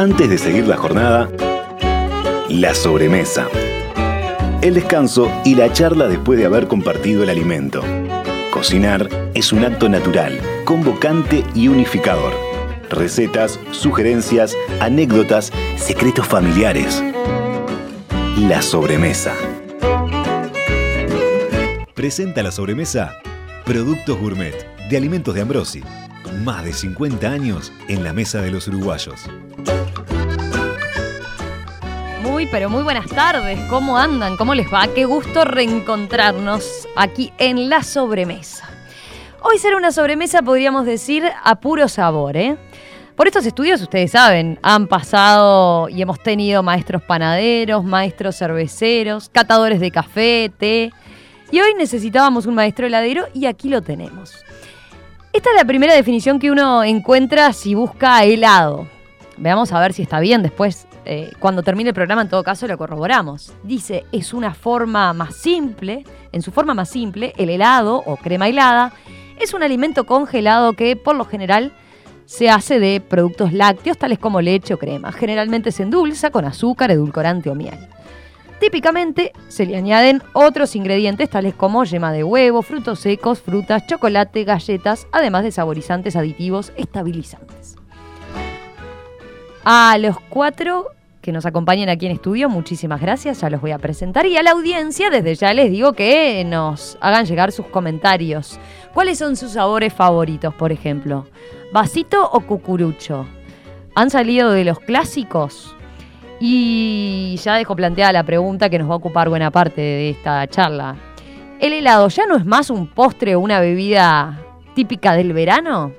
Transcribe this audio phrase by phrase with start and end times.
[0.00, 1.30] Antes de seguir la jornada,
[2.48, 3.46] la sobremesa.
[4.62, 7.82] El descanso y la charla después de haber compartido el alimento.
[8.50, 12.32] Cocinar es un acto natural, convocante y unificador.
[12.88, 17.04] Recetas, sugerencias, anécdotas, secretos familiares.
[18.38, 19.34] La sobremesa.
[21.92, 23.18] Presenta la sobremesa
[23.66, 25.82] Productos Gourmet de Alimentos de Ambrosi.
[26.42, 29.28] Más de 50 años en la mesa de los uruguayos.
[32.46, 33.58] Pero muy buenas tardes.
[33.68, 34.36] ¿Cómo andan?
[34.38, 34.88] ¿Cómo les va?
[34.94, 38.68] Qué gusto reencontrarnos aquí en la sobremesa.
[39.42, 42.56] Hoy será una sobremesa, podríamos decir, a puro sabor, ¿eh?
[43.14, 49.78] Por estos estudios, ustedes saben, han pasado y hemos tenido maestros panaderos, maestros cerveceros, catadores
[49.78, 50.92] de café, té.
[51.50, 54.34] Y hoy necesitábamos un maestro heladero y aquí lo tenemos.
[55.34, 58.88] Esta es la primera definición que uno encuentra si busca helado.
[59.36, 60.86] Veamos a ver si está bien después.
[61.04, 63.52] Eh, cuando termine el programa, en todo caso, lo corroboramos.
[63.62, 68.48] Dice, es una forma más simple, en su forma más simple, el helado o crema
[68.48, 68.92] helada
[69.40, 71.72] es un alimento congelado que, por lo general,
[72.26, 75.10] se hace de productos lácteos tales como leche o crema.
[75.12, 77.78] Generalmente se endulza con azúcar, edulcorante o miel.
[78.60, 84.44] Típicamente se le añaden otros ingredientes tales como yema de huevo, frutos secos, frutas, chocolate,
[84.44, 87.79] galletas, además de saborizantes aditivos estabilizantes.
[89.64, 90.86] A los cuatro
[91.20, 94.24] que nos acompañan aquí en estudio, muchísimas gracias, ya los voy a presentar.
[94.24, 98.58] Y a la audiencia, desde ya les digo que nos hagan llegar sus comentarios.
[98.94, 101.26] ¿Cuáles son sus sabores favoritos, por ejemplo?
[101.72, 103.26] ¿Vasito o cucurucho?
[103.94, 105.76] ¿Han salido de los clásicos?
[106.40, 110.46] Y ya dejo planteada la pregunta que nos va a ocupar buena parte de esta
[110.46, 110.96] charla.
[111.60, 114.40] ¿El helado ya no es más un postre o una bebida
[114.74, 115.92] típica del verano?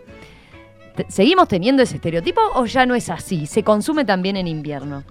[1.07, 3.45] ¿Seguimos teniendo ese estereotipo o ya no es así?
[3.45, 5.03] ¿Se consume también en invierno?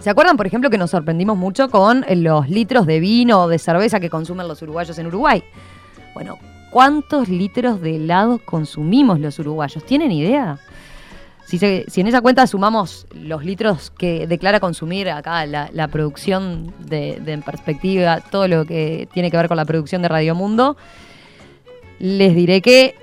[0.00, 3.58] ¿Se acuerdan, por ejemplo, que nos sorprendimos mucho con los litros de vino o de
[3.58, 5.44] cerveza que consumen los uruguayos en Uruguay?
[6.14, 6.38] Bueno,
[6.70, 9.84] ¿cuántos litros de helado consumimos los uruguayos?
[9.84, 10.58] ¿Tienen idea?
[11.44, 11.58] Si,
[12.00, 18.20] en esa cuenta sumamos los litros que declara consumir acá la, producción de En Perspectiva,
[18.20, 20.76] todo lo que tiene que ver con la producción de Radio Mundo,
[21.98, 22.96] les diré que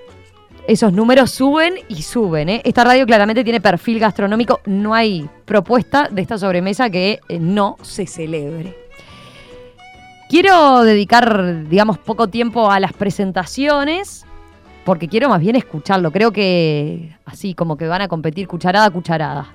[0.67, 2.49] esos números suben y suben.
[2.49, 2.61] ¿eh?
[2.63, 4.61] Esta radio claramente tiene perfil gastronómico.
[4.65, 8.75] No hay propuesta de esta sobremesa que eh, no se celebre.
[10.29, 14.25] Quiero dedicar, digamos, poco tiempo a las presentaciones,
[14.85, 16.11] porque quiero más bien escucharlo.
[16.11, 19.53] Creo que así como que van a competir cucharada a cucharada.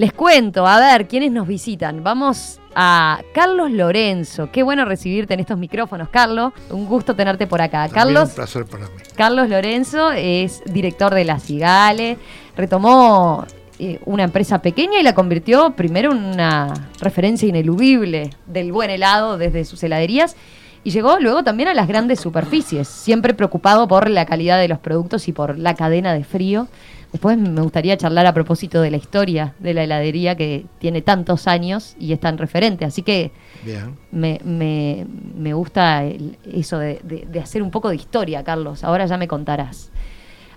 [0.00, 2.02] Les cuento, a ver, ¿quiénes nos visitan?
[2.02, 4.48] Vamos a Carlos Lorenzo.
[4.50, 6.54] Qué bueno recibirte en estos micrófonos, Carlos.
[6.70, 7.86] Un gusto tenerte por acá.
[7.86, 8.28] También Carlos.
[8.30, 8.92] Un placer para mí.
[9.14, 12.16] Carlos Lorenzo es director de La Cigale,
[12.56, 13.44] retomó
[13.78, 16.72] eh, una empresa pequeña y la convirtió primero en una
[17.02, 20.34] referencia ineludible del buen helado desde sus heladerías
[20.82, 24.78] y llegó luego también a las grandes superficies, siempre preocupado por la calidad de los
[24.78, 26.68] productos y por la cadena de frío.
[27.12, 31.48] Después me gustaría charlar a propósito de la historia de la heladería que tiene tantos
[31.48, 33.32] años y es tan referente, así que
[33.64, 33.96] Bien.
[34.12, 35.06] me, me-
[35.36, 38.84] me gusta el- eso de, de- de hacer un poco de historia, Carlos.
[38.84, 39.90] Ahora ya me contarás.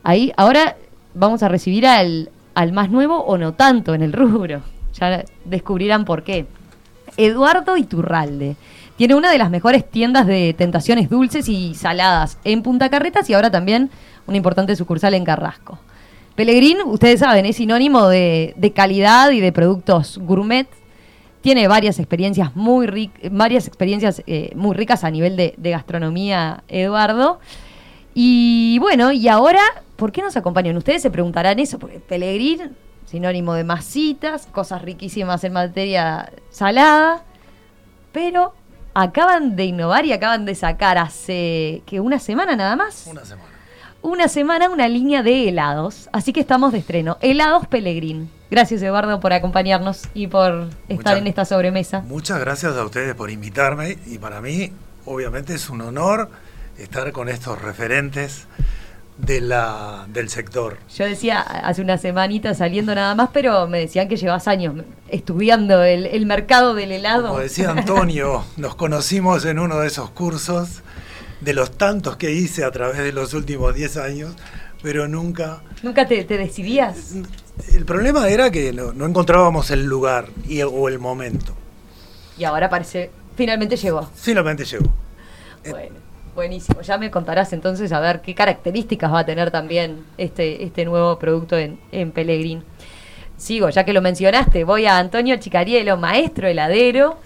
[0.04, 0.78] Ahí, ahora
[1.16, 4.62] vamos a recibir al, al más nuevo o no tanto en el rubro.
[5.00, 6.46] Ya descubrirán por qué.
[7.18, 8.56] Eduardo Iturralde.
[8.96, 13.34] Tiene una de las mejores tiendas de tentaciones dulces y saladas en Punta Carretas y
[13.34, 13.90] ahora también
[14.28, 15.80] una importante sucursal en Carrasco.
[16.36, 20.68] Pellegrín, ustedes saben, es sinónimo de, calidad y de productos gourmet
[21.42, 26.64] tiene varias experiencias muy ric- varias experiencias eh, muy ricas a nivel de, de gastronomía,
[26.70, 27.40] Eduardo.
[28.16, 29.60] Y bueno, y ahora,
[29.96, 30.78] ¿por qué nos acompañan?
[30.78, 37.24] Ustedes se preguntarán eso, porque Pellegrín, sinónimo de masitas, cosas riquísimas en materia salada,
[38.12, 38.54] pero
[38.94, 43.50] acaban de innovar y acaban de sacar hace que una semana nada más Una semana.
[44.04, 46.10] Una semana una línea de helados.
[46.12, 47.18] Así que estamos de estreno.
[47.22, 48.30] Helados Pellegrín.
[48.52, 52.02] Gracias, Eduardo, por acompañarnos y por estar Muchas- en esta sobremesa.
[52.02, 54.72] Muchas gracias a ustedes por invitarme y para mí,
[55.06, 56.30] obviamente, es un honor
[56.78, 58.46] estar con estos referentes
[59.18, 60.78] de la, del sector.
[60.96, 64.76] Yo decía hace una semanita saliendo nada más, pero me decían que llevas años
[65.08, 67.28] estudiando el, el mercado del helado.
[67.30, 70.82] Como decía Antonio, nos conocimos en uno de esos cursos,
[71.44, 74.36] de los tantos que hice a través de los últimos 10 años,
[74.82, 75.62] pero nunca...
[75.82, 77.14] ¿Nunca te, te decidías?
[77.74, 81.56] El problema era que no, no encontrábamos el lugar y, o el momento.
[82.38, 84.10] Y ahora parece, finalmente llegó.
[84.16, 84.86] Finalmente llegó.
[85.70, 85.96] Bueno,
[86.36, 86.82] buenísimo.
[86.82, 91.20] Ya me contarás entonces a ver qué características va a tener también este, este nuevo
[91.20, 92.64] producto en, en Pellegrín.
[93.38, 97.18] sigo, ya que lo mencionaste, voy a Antonio Chicarielo, maestro heladero,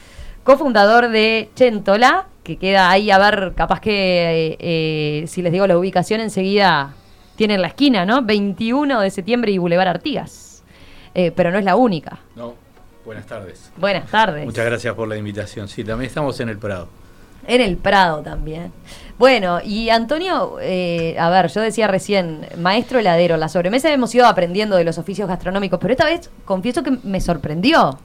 [0.43, 5.67] cofundador de Chentola, que queda ahí a ver, capaz que eh, eh, si les digo
[5.67, 6.93] la ubicación enseguida
[7.35, 8.21] tienen la esquina, ¿no?
[8.21, 10.63] 21 de septiembre y Boulevard Artigas.
[11.13, 12.19] Eh, pero no es la única.
[12.37, 12.55] No,
[13.03, 13.69] buenas tardes.
[13.75, 14.45] Buenas tardes.
[14.45, 15.67] Muchas gracias por la invitación.
[15.67, 16.87] Sí, también estamos en el Prado.
[17.45, 18.71] En el Prado también.
[19.17, 24.25] Bueno, y Antonio, eh, a ver, yo decía recién, maestro heladero, la sobremesa hemos ido
[24.25, 27.99] aprendiendo de los oficios gastronómicos, pero esta vez confieso que me sorprendió.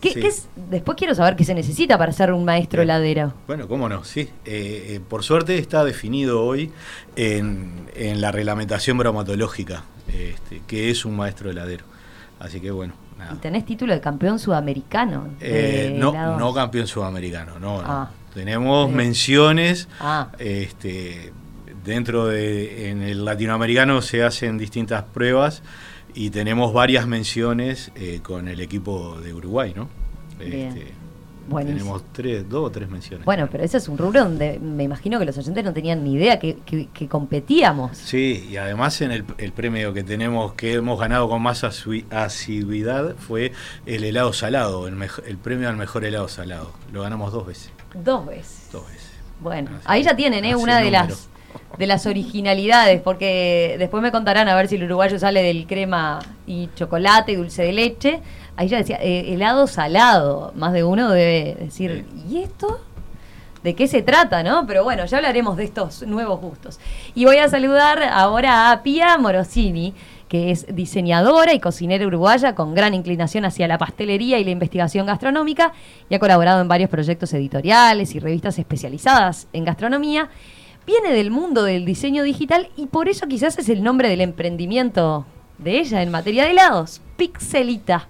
[0.00, 0.20] ¿Qué, Sí.
[0.20, 0.48] qué es?
[0.70, 3.34] Después quiero saber qué se necesita para ser un maestro heladero.
[3.46, 4.20] Bueno, cómo no, sí.
[4.44, 6.70] Eh, eh, por suerte está definido hoy
[7.16, 11.84] en, en la reglamentación bromatológica, este, que es un maestro heladero.
[12.38, 13.34] Así que bueno, nada.
[13.34, 15.28] Y tenés título de campeón sudamericano.
[15.40, 16.38] de Eh, no, helados.
[16.38, 17.82] no campeón sudamericano, no.
[17.82, 17.84] no.
[17.84, 18.10] Ah.
[18.34, 18.96] Tenemos Bien.
[18.96, 19.88] menciones.
[19.98, 20.28] Ah.
[20.38, 21.32] Este,
[21.84, 25.62] dentro de en el latinoamericano se hacen distintas pruebas
[26.18, 29.88] y tenemos varias menciones eh, con el equipo de Uruguay, ¿no?
[30.38, 30.68] Bien.
[30.76, 30.92] Este,
[31.64, 33.24] tenemos tres, dos o tres menciones.
[33.24, 36.14] Bueno, pero ese es un rubro donde me imagino que los oyentes no tenían ni
[36.14, 37.96] idea que, que- que competíamos.
[37.96, 43.14] Sí, y además en el, el premio que tenemos, que hemos ganado con más asiduidad,
[43.16, 43.52] fue
[43.86, 46.72] el helado salado, el, mejo- el premio al mejor helado salado.
[46.92, 47.70] Lo ganamos dos veces.
[48.04, 48.68] Dos veces.
[48.72, 49.08] Dos veces.
[49.40, 50.56] Bueno, Así ahí ya tienen, ¿eh?
[50.56, 51.06] Una de número.
[51.08, 51.27] las
[51.78, 56.18] de las originalidades, porque después me contarán a ver si el uruguayo sale del crema
[56.46, 58.20] y chocolate y dulce de leche.
[58.56, 60.52] Ahí ya decía, eh, helado salado.
[60.56, 62.80] Más de uno debe decir, ¿y esto?
[63.62, 64.66] ¿De qué se trata, no?
[64.66, 66.80] Pero bueno, ya hablaremos de estos nuevos gustos.
[67.14, 69.94] Y voy a saludar ahora a Pia Morosini,
[70.28, 75.06] que es diseñadora y cocinera uruguaya con gran inclinación hacia la pastelería y la investigación
[75.06, 75.72] gastronómica
[76.08, 80.28] y ha colaborado en varios proyectos editoriales y revistas especializadas en gastronomía.
[80.88, 85.26] Viene del mundo del diseño digital y por eso quizás es el nombre del emprendimiento
[85.58, 88.08] de ella en materia de helados, Pixelita.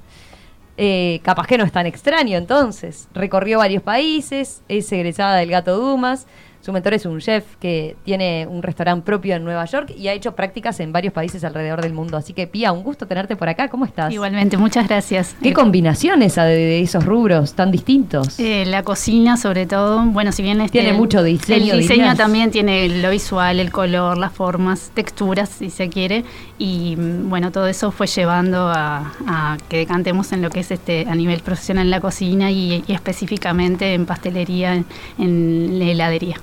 [0.76, 3.08] Eh, capaz que no es tan extraño entonces.
[3.12, 6.28] Recorrió varios países, es egresada del Gato Dumas.
[6.69, 10.12] Su mentor es un chef que tiene un restaurante propio en Nueva York y ha
[10.12, 12.19] hecho prácticas en varios países alrededor del mundo.
[12.19, 13.69] Así que, Pía, un gusto tenerte por acá.
[13.69, 14.12] ¿Cómo estás?
[14.12, 15.35] Igualmente, muchas gracias.
[15.43, 18.38] ¿Qué combinación esa de, esos rubros tan distintos?
[18.38, 22.19] eh, la cocina, sobre todo, bueno, si bien este, Tiene mucho diseño, El diseño dirías.
[22.19, 26.23] también tiene lo visual, el color, las formas, texturas, si se quiere,
[26.59, 30.70] y mm, bueno, todo eso fue llevando a, a que decantemos en lo que es
[30.70, 34.85] este a nivel profesional en la cocina y, y específicamente en pastelería, en,
[35.19, 36.37] en la heladería.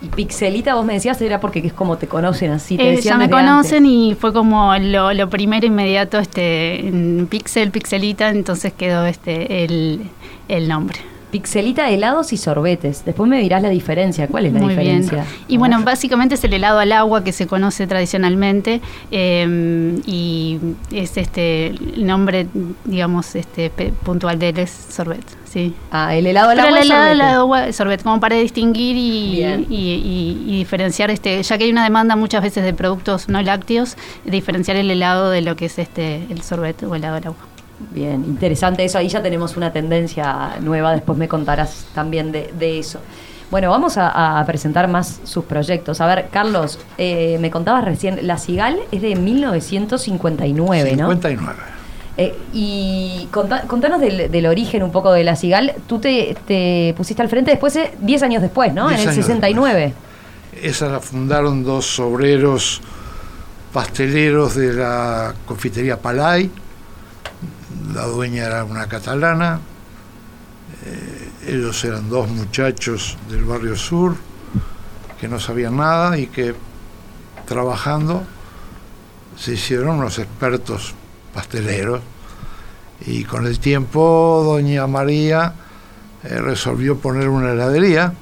[0.00, 2.76] Y Pixelita, vos me decías, era porque es como te conocen así.
[2.76, 3.92] Te Eh, decían ya me conocen antes.
[3.92, 10.02] y fue como lo, lo primero inmediato este en Pixel, Pixelita, entonces quedó este el,
[10.48, 10.98] el nombre.
[11.30, 13.04] Pixelita, helados y sorbetes.
[13.04, 14.28] Después me dirás la diferencia.
[14.28, 15.00] ¿Cuál es la Muy bien.
[15.02, 15.24] diferencia?
[15.46, 18.80] Y bueno, básicamente es el helado al agua que se conoce tradicionalmente
[19.10, 20.58] eh, y
[20.90, 22.46] es este el nombre,
[22.84, 23.70] digamos, este
[24.04, 25.74] puntual de él es sorbet, sí.
[25.90, 29.36] Ah, el helado al Pero agua el helado al agua sorbet, como para distinguir y,
[29.36, 29.66] Bien.
[29.68, 33.42] y- y- y diferenciar, este, ya que hay una demanda muchas veces de productos no
[33.42, 37.47] lácteos, diferenciar el helado de lo que es este el sorbet o helado al agua.
[37.92, 38.98] Bien, interesante eso.
[38.98, 40.92] Ahí ya tenemos una tendencia nueva.
[40.92, 43.00] Después me contarás también de, de eso.
[43.50, 46.00] Bueno, vamos a, a presentar más sus proyectos.
[46.02, 51.06] A ver, Carlos, eh, me contabas recién, La Cigal es de 1959, ¿no?
[51.08, 51.58] 59.
[52.20, 55.72] Eh, y conta- contanos del, del origen un poco de La Cigal.
[55.86, 58.88] Tú te, te pusiste al frente después, eh, 10 años después, ¿no?
[58.88, 59.94] Diez en el años 69.
[60.60, 62.80] Esa la fundaron dos obreros
[63.72, 66.50] pasteleros de la confitería Palay.
[67.94, 69.60] La dueña era una catalana.
[70.84, 74.16] Eh, ellos eran dos muchachos del barrio sur
[75.20, 76.54] que no sabían nada y que
[77.46, 78.22] trabajando
[79.36, 80.94] se hicieron unos expertos
[81.34, 82.00] pasteleros.
[83.06, 85.54] Y con el tiempo, doña María
[86.24, 88.12] eh, resolvió poner una heladería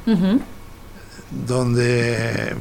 [1.31, 2.55] donde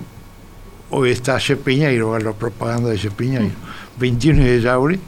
[0.90, 3.54] hoy está Che Piñeiro, la propaganda de Che Piñeiro,
[4.00, 5.00] 21 de Yauri,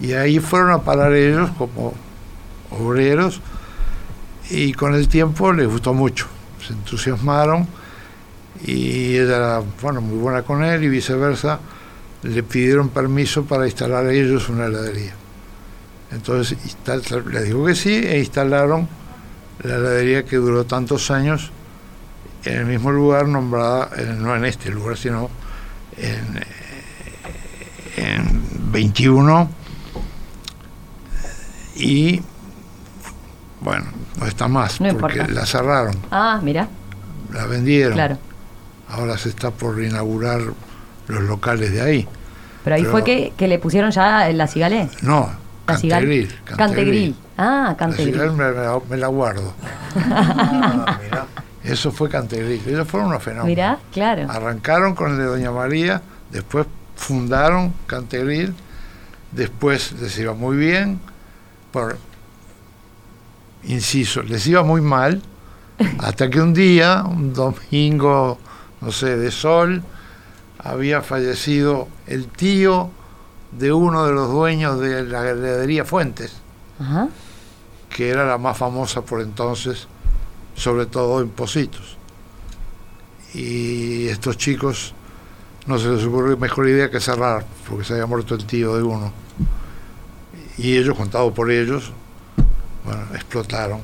[0.00, 1.94] y ahí fueron a parar ellos como
[2.70, 3.40] obreros,
[4.50, 6.26] y con el tiempo les gustó mucho,
[6.66, 7.66] se entusiasmaron,
[8.64, 11.60] y ella era bueno, muy buena con él, y viceversa,
[12.22, 15.12] le pidieron permiso para instalar ellos una heladería.
[16.10, 18.88] Entonces instal- le dijo que sí, e instalaron
[19.62, 21.50] la heladería que duró tantos años
[22.44, 25.30] en el mismo lugar nombrada, no en este lugar, sino
[25.96, 26.40] en,
[27.96, 29.50] en 21
[31.76, 32.22] y
[33.60, 33.86] bueno,
[34.18, 35.40] no está más, No porque importa.
[35.40, 36.68] la cerraron, Ah, mira,
[37.32, 37.94] la vendieron.
[37.94, 38.18] claro.
[38.88, 40.40] Ahora se está por inaugurar
[41.08, 42.08] los locales de ahí.
[42.62, 44.88] Pero ahí Pero- fue que, que le pusieron ya La Cigalé.
[45.02, 45.30] No,
[45.66, 45.74] La.
[45.74, 46.34] Cantegril.
[46.56, 47.16] Cantegril.
[47.36, 48.12] Ah, La Cantegril.
[48.14, 49.54] cigal me, me la- me la guardo.
[49.96, 51.26] Ah, mirá.
[51.64, 52.60] Eso fue Cantegril.
[52.66, 53.46] Ellos fueron unos fenómenos.
[53.48, 54.30] Mirá, claro.
[54.30, 58.54] Arrancaron con el de Doña María, después fundaron Cantegril,
[59.32, 61.00] después les iba muy bien,
[61.74, 61.98] por,
[63.64, 65.20] inciso, les iba muy mal,
[65.98, 68.38] hasta que un día, un domingo,
[68.80, 69.82] no sé, de sol,
[70.58, 72.90] había fallecido el tío
[73.50, 76.40] de uno de los dueños de la ganadería Fuentes,
[76.78, 77.08] Ajá.
[77.90, 79.88] que era la más famosa por entonces,
[80.54, 81.98] sobre todo en Positos.
[83.34, 84.94] Y estos chicos
[85.66, 88.84] no se les ocurrió mejor idea que cerrar, porque se había muerto el tío de
[88.84, 89.23] uno.
[90.58, 91.92] Y ellos, contados por ellos,
[92.84, 93.80] bueno, explotaron.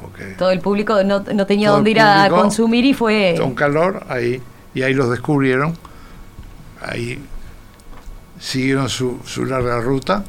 [0.00, 3.36] Porque Todo el público no, no tenía dónde ir a consumir y fue.
[3.38, 4.40] con calor ahí,
[4.74, 5.76] y ahí los descubrieron.
[6.82, 7.22] Ahí
[8.38, 10.24] siguieron su, su larga ruta.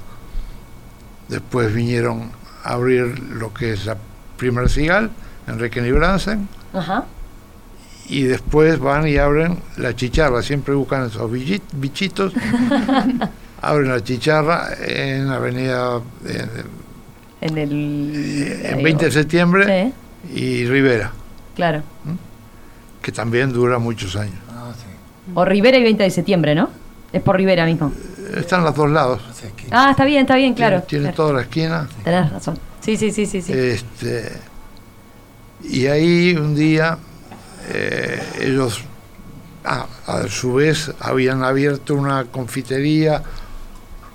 [1.30, 2.32] Después vinieron
[2.66, 3.96] a abrir lo que es la
[4.36, 5.12] primera cigal,
[5.48, 6.50] Enrique Nibransen.
[6.74, 7.06] Ajá.
[8.10, 12.34] y después van y abren la chicharra, siempre buscan esos bichi- bichitos,
[13.62, 16.50] abren la chicharra en Avenida en,
[17.42, 18.62] En el.
[18.66, 19.94] en 20 de septiembre
[20.28, 21.12] Sí, y Rivera,
[21.56, 21.84] claro.
[23.02, 24.36] que también dura muchos años.
[24.50, 24.86] Ah, sí.
[25.34, 26.70] O Rivera y 20 de septiembre, ¿no?
[27.12, 27.92] Es por Rivera mismo.
[28.36, 29.22] Están los dos lados,
[29.58, 30.78] que- Ah, está bien, está bien, claro.
[30.84, 31.16] tiene, tiene Claro.
[31.16, 31.88] toda la esquina.
[32.04, 32.58] Tenés razón.
[32.80, 33.42] Sí, sí, sí, sí.
[33.42, 33.52] sí.
[33.54, 34.32] Este,
[35.64, 36.98] y ahí un día
[37.74, 38.82] eh, ellos,
[39.66, 43.22] ah, a su vez, habían abierto una confitería,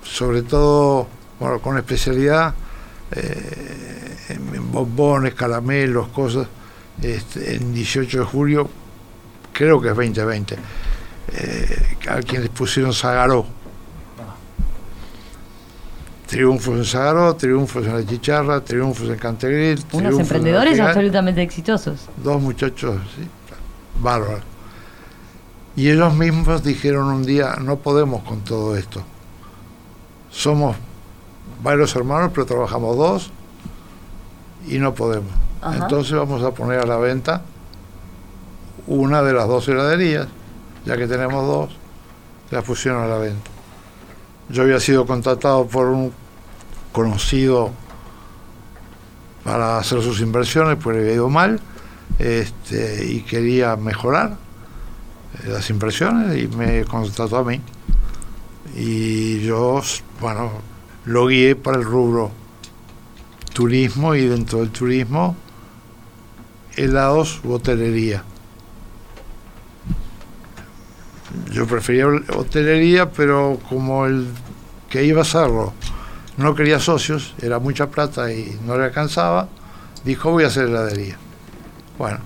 [0.08, 1.08] sobre todo
[1.38, 2.54] bueno, con especialidad
[3.12, 6.48] eh, en bombones, caramelos, cosas,
[7.02, 8.68] este, en 18 de julio,
[9.52, 10.56] creo que es 2020,
[11.32, 13.46] eh, a quienes pusieron Zagaró.
[16.26, 19.84] Triunfos en Zagaró, triunfos en la Chicharra, triunfos en Cantegril.
[19.92, 22.08] Unos en emprendedores absolutamente exitosos.
[22.16, 23.28] Dos muchachos, sí,
[24.00, 24.42] bárbaros.
[25.76, 29.04] Y ellos mismos dijeron un día, no podemos con todo esto.
[30.36, 30.76] Somos
[31.62, 33.30] varios hermanos, pero trabajamos dos
[34.68, 35.32] y no podemos.
[35.62, 35.76] Ajá.
[35.76, 37.40] Entonces vamos a poner a la venta
[38.86, 40.28] una de las dos heladerías,
[40.84, 41.76] ya que tenemos dos,
[42.50, 43.50] las pusieron a la venta.
[44.50, 46.12] Yo había sido contratado por un
[46.92, 47.70] conocido
[49.42, 51.60] para hacer sus inversiones, pues le había ido mal,
[52.18, 54.36] este, y quería mejorar
[55.42, 57.62] eh, las impresiones y me contrató a mí.
[58.78, 59.80] Y yo,
[60.20, 60.50] bueno,
[61.06, 62.30] lo guié para el rubro
[63.54, 65.34] turismo y dentro del turismo
[66.76, 68.22] helados u hotelería.
[71.52, 74.28] Yo prefería hotelería, pero como el
[74.90, 75.72] que iba a hacerlo
[76.36, 79.48] no quería socios, era mucha plata y no le alcanzaba,
[80.04, 81.16] dijo voy a hacer heladería.
[81.96, 82.18] Bueno,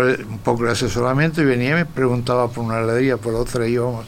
[0.00, 3.68] el- un poco el asesoramiento y venía y me preguntaba por una heladería, por otra
[3.68, 4.06] íbamos.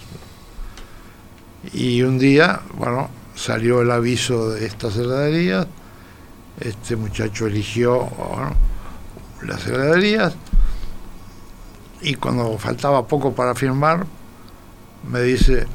[1.72, 5.66] Y un día, bueno, salió el aviso de estas heladerías,
[6.60, 8.54] este muchacho eligió bueno,
[9.42, 10.34] las heladerías
[12.00, 14.06] y cuando faltaba poco para firmar,
[15.10, 15.66] me dice,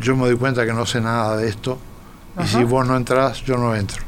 [0.00, 1.78] yo me doy cuenta que no sé nada de esto,
[2.42, 4.02] y si vos no entras, yo no entro.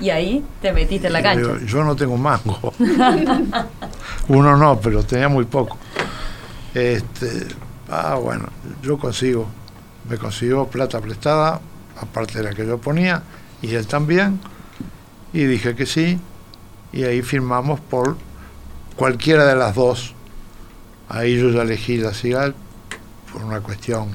[0.00, 1.40] Y ahí te metiste en la cancha.
[1.40, 2.72] digo, yo no tengo un mango.
[4.28, 5.76] Uno no, pero tenía muy poco.
[6.72, 7.48] Este,
[7.90, 8.48] ah, bueno,
[8.82, 9.46] yo consigo.
[10.08, 11.60] Me consiguió plata prestada,
[12.00, 13.22] aparte de la que yo ponía,
[13.62, 14.40] y él también.
[15.32, 16.18] Y dije que sí.
[16.92, 18.16] Y ahí firmamos por
[18.96, 20.14] cualquiera de las dos.
[21.08, 22.54] Ahí yo ya elegí la cigal
[23.32, 24.08] por una cuestión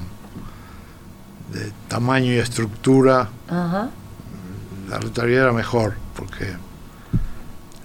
[1.52, 3.90] de tamaño y estructura Ajá.
[4.88, 6.52] la rentabilidad era mejor, porque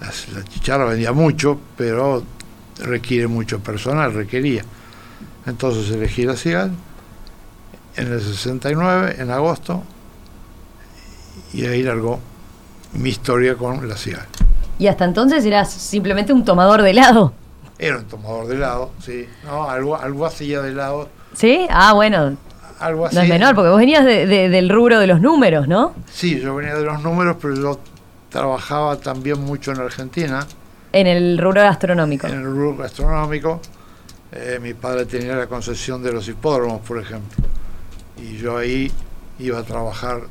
[0.02, 2.24] las- la chicharra vendía mucho, pero
[2.80, 4.64] requiere mucho personal, requería.
[5.46, 6.72] Entonces elegí la cigal
[7.96, 9.84] en el 69, en agosto,
[11.54, 12.20] y ahí largó
[12.94, 14.26] mi historia con la cigal.
[14.78, 17.34] Y hasta entonces eras simplemente un tomador de helado.
[17.78, 21.68] Era un tomador de helado, sí, no, algo, algo hacía de helado, ¿Sí?
[21.70, 22.36] Ah, bueno,
[22.80, 23.24] algo no hacía.
[23.24, 25.94] es menor, porque vos venías de- de- del rubro de los números, ¿no?
[26.12, 27.80] Sí, yo venía de los números, pero yo
[28.30, 30.46] trabajaba también mucho en Argentina.
[30.92, 32.28] En el rubro gastronómico.
[32.28, 33.62] En el rubro gastronómico,
[34.32, 37.44] eh, mi padre tenía la concesión de los hipódromos, por ejemplo,
[38.18, 38.92] y yo ahí
[39.40, 40.22] iba a trabajar,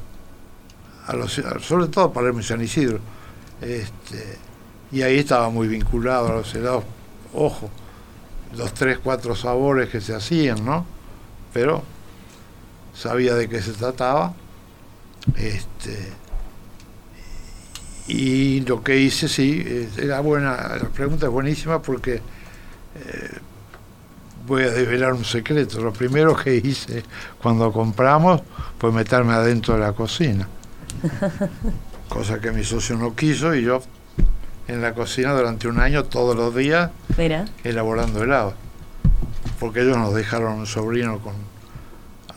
[1.06, 3.00] a los, sobre todo para el San Isidro,
[3.60, 4.38] este,
[4.92, 6.84] y ahí estaba muy vinculado a los helados,
[7.34, 7.70] ojo,
[8.56, 10.86] los tres, cuatro sabores que se hacían, ¿no?
[11.52, 11.82] Pero
[12.94, 14.34] sabía de qué se trataba.
[15.36, 16.12] Este,
[18.06, 23.38] y lo que hice, sí, era buena, la pregunta es buenísima porque eh,
[24.48, 25.80] voy a desvelar un secreto.
[25.80, 27.04] Lo primero que hice
[27.40, 28.42] cuando compramos
[28.78, 30.48] fue meterme adentro de la cocina.
[32.08, 33.82] Cosa que mi socio no quiso y yo
[34.66, 37.44] en la cocina durante un año todos los días Mira.
[37.62, 38.54] elaborando helado.
[39.60, 41.34] Porque ellos nos dejaron un sobrino con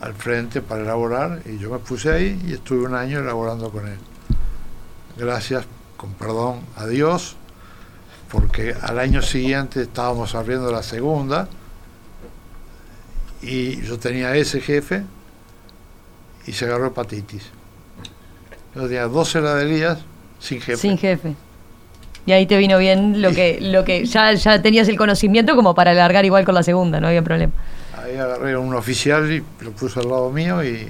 [0.02, 3.88] al frente para elaborar y yo me puse ahí y estuve un año elaborando con
[3.88, 4.00] él.
[5.16, 5.66] Gracias,
[5.96, 7.36] con perdón, a Dios,
[8.32, 11.48] porque al año siguiente estábamos abriendo la segunda
[13.42, 15.04] y yo tenía ese jefe
[16.46, 17.44] y se agarró hepatitis.
[18.76, 20.00] Yo tenía dos heladerías
[20.40, 20.78] sin jefe.
[20.78, 21.36] Sin jefe.
[22.26, 25.74] Y ahí te vino bien lo que, lo que ya, ya tenías el conocimiento como
[25.74, 27.54] para alargar igual con la segunda, no había problema.
[27.98, 30.88] Ahí agarré a un oficial y lo puse al lado mío y,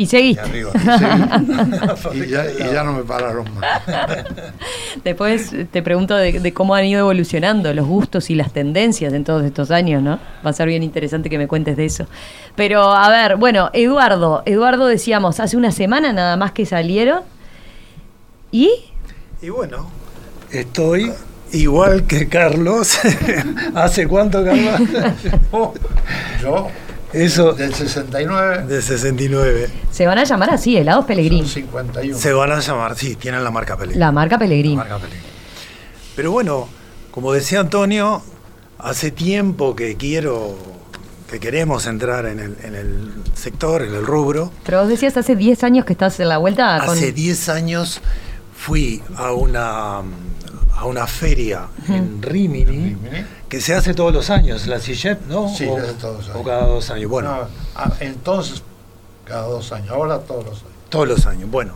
[0.00, 0.40] Y Y seguiste.
[0.40, 0.72] arriba.
[2.14, 3.82] y ya, y ya no me pararon más.
[5.04, 9.24] Después te pregunto de, de cómo han ido evolucionando los gustos y las tendencias en
[9.24, 10.18] todos estos años, ¿no?
[10.44, 12.06] Va a ser bien interesante que me cuentes de eso.
[12.56, 17.20] Pero, a ver, bueno, Eduardo, Eduardo decíamos, hace una semana nada más que salieron.
[18.50, 18.70] ¿Y?
[19.42, 19.86] Y bueno,
[20.50, 21.12] estoy
[21.52, 22.98] igual que Carlos.
[23.74, 24.80] ¿Hace cuánto, Carlos?
[26.42, 26.68] Yo,
[27.12, 29.68] Eso, del 69, de 69.
[29.90, 31.48] Se van a llamar así, helados son Pellegrini.
[31.48, 32.16] 51.
[32.16, 33.98] Se van a llamar, sí, tienen la marca Pellegrini.
[33.98, 34.76] La marca Pellegrini.
[34.76, 35.28] La marca Pellegrini.
[36.14, 36.68] Pero bueno,
[37.10, 38.22] como decía Antonio,
[38.78, 40.56] hace tiempo que quiero,
[41.28, 44.52] que queremos entrar en el, en el sector, en el rubro.
[44.64, 46.96] Pero vos decías hace 10 años que estás en la vuelta con...
[46.96, 48.00] Hace 10 años
[48.56, 50.02] fui a una,
[50.80, 53.24] a una feria en Rimini, Rimini.
[53.50, 55.54] que se hace todos los años, la CIGEP, ¿no?
[55.54, 56.46] Sí, o, hace todos los o años.
[56.46, 57.10] cada dos años.
[57.10, 58.62] Bueno, No, ah, entonces,
[59.26, 60.72] cada dos años, ahora todos los años.
[60.88, 61.50] todos los años.
[61.50, 61.74] Bueno,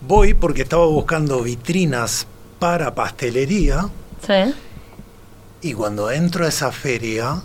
[0.00, 2.26] voy porque estaba buscando vitrinas
[2.58, 3.88] para pastelería
[4.26, 4.54] Sí.
[5.60, 7.42] y cuando entro a esa feria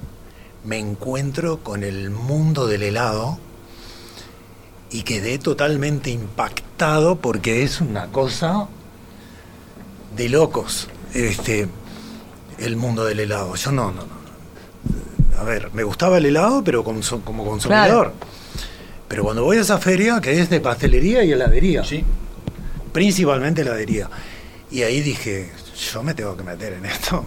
[0.64, 3.40] me encuentro con el mundo del helado
[4.90, 8.68] y quedé totalmente impactado porque es una cosa
[10.15, 11.67] de locos este
[12.60, 13.56] el mundo del helado.
[13.56, 14.21] Yo no, no, no.
[15.39, 18.13] A ver, me gustaba el helado, pero como, como consumidor.
[19.08, 22.04] Pero cuando voy a esa feria, que es de pastelería y heladería, Sí.
[22.93, 24.10] principalmente heladería,
[24.69, 25.52] y ahí dije,
[25.91, 27.26] yo me tengo que meter en esto.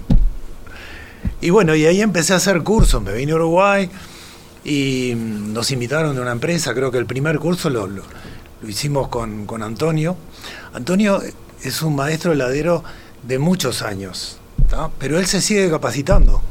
[1.40, 3.90] Y bueno, y ahí empecé a hacer cursos, me vine a Uruguay
[4.64, 8.02] y mm, nos invitaron de una empresa, creo que el primer curso lo, lo-
[8.62, 10.16] lo hicimos con, con Antonio.
[10.72, 11.20] Antonio
[11.62, 12.82] es un maestro heladero
[13.22, 14.38] de muchos años,
[14.68, 14.90] ¿tá?
[14.98, 16.42] pero él se sigue capacitando.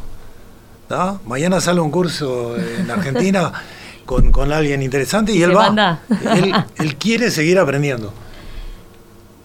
[0.87, 1.19] ¿tá?
[1.25, 3.51] Mañana sale un curso en Argentina
[4.05, 5.99] con, con alguien interesante y él va.
[6.35, 8.13] Él, él quiere seguir aprendiendo.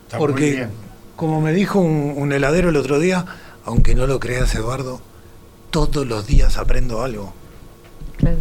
[0.06, 0.70] Está muy Porque, bien.
[1.16, 3.24] como me dijo un, un heladero el otro día,
[3.64, 5.00] aunque no lo creas, Eduardo,
[5.70, 7.34] todos los días aprendo algo.
[8.16, 8.38] Claro.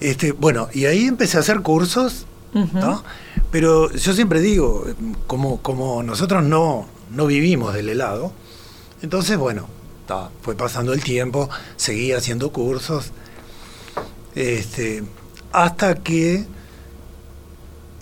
[0.00, 2.26] Este, bueno, y ahí empecé a hacer cursos.
[2.52, 3.02] ¿no?
[3.50, 4.86] Pero yo siempre digo,
[5.26, 8.32] como, como nosotros no, no vivimos del helado,
[9.02, 9.68] entonces, bueno,
[10.06, 13.12] ta, fue pasando el tiempo, seguí haciendo cursos,
[14.34, 15.04] este,
[15.52, 16.46] hasta que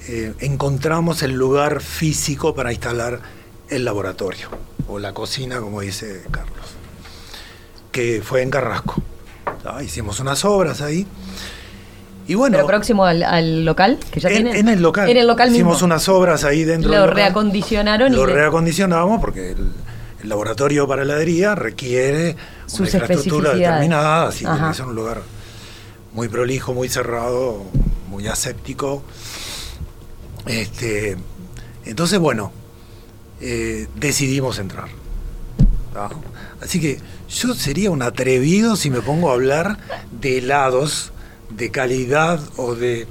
[0.07, 3.21] eh, encontramos el lugar físico para instalar
[3.69, 4.49] el laboratorio,
[4.89, 6.67] o la cocina, como dice Carlos,
[7.91, 9.03] que fue en Carrasco.
[9.63, 11.07] Ta, Hicimos unas obras ahí.
[12.27, 14.57] Y bueno, Pero próximo al, al local, que ya en, tienen.
[14.57, 15.09] en el local.
[15.11, 17.17] En el local Hicimos unas obras ahí dentro Lo del local.
[17.17, 19.71] reacondicionaron y Lo le- reacondicionamos porque el,
[20.23, 24.69] el laboratorio para heladería requiere Sus una infraestructura determinada, así Ajá.
[24.71, 25.21] que ser un lugar
[26.13, 27.63] muy prolijo, muy cerrado,
[28.09, 29.03] muy aséptico.
[30.47, 31.17] Este,
[31.85, 32.53] entonces, bueno,
[33.41, 34.89] eh, decidimos entrar.
[36.61, 39.79] Así que yo sería un atrevido si me pongo a hablar
[40.21, 41.13] de helados
[41.51, 43.07] de calidad o de,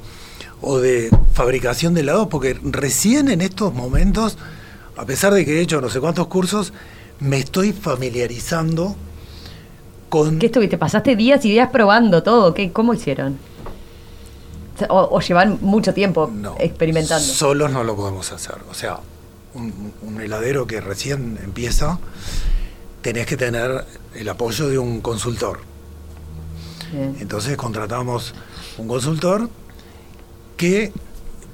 [0.62, 4.38] o de fabricación de helados, porque recién en estos momentos,
[4.98, 6.74] a pesar de que he hecho no sé cuántos cursos,
[7.20, 8.96] me estoy familiarizando
[10.10, 10.40] con...
[10.40, 10.78] ¿Qué estuviste?
[10.78, 12.54] ¿Pasaste días y días probando todo?
[12.54, 13.38] ¿Qué, ¿Cómo hicieron?
[14.90, 17.24] O, o llevan mucho tiempo No, experimentando.
[17.26, 18.56] Solos no lo podemos hacer.
[18.70, 19.00] O sea,
[19.54, 22.00] un, un heladero que recién empieza,
[23.02, 25.60] tenés que tener el apoyo de un consultor.
[26.94, 28.34] Entonces contratamos
[28.78, 29.50] un consultor
[30.58, 30.92] que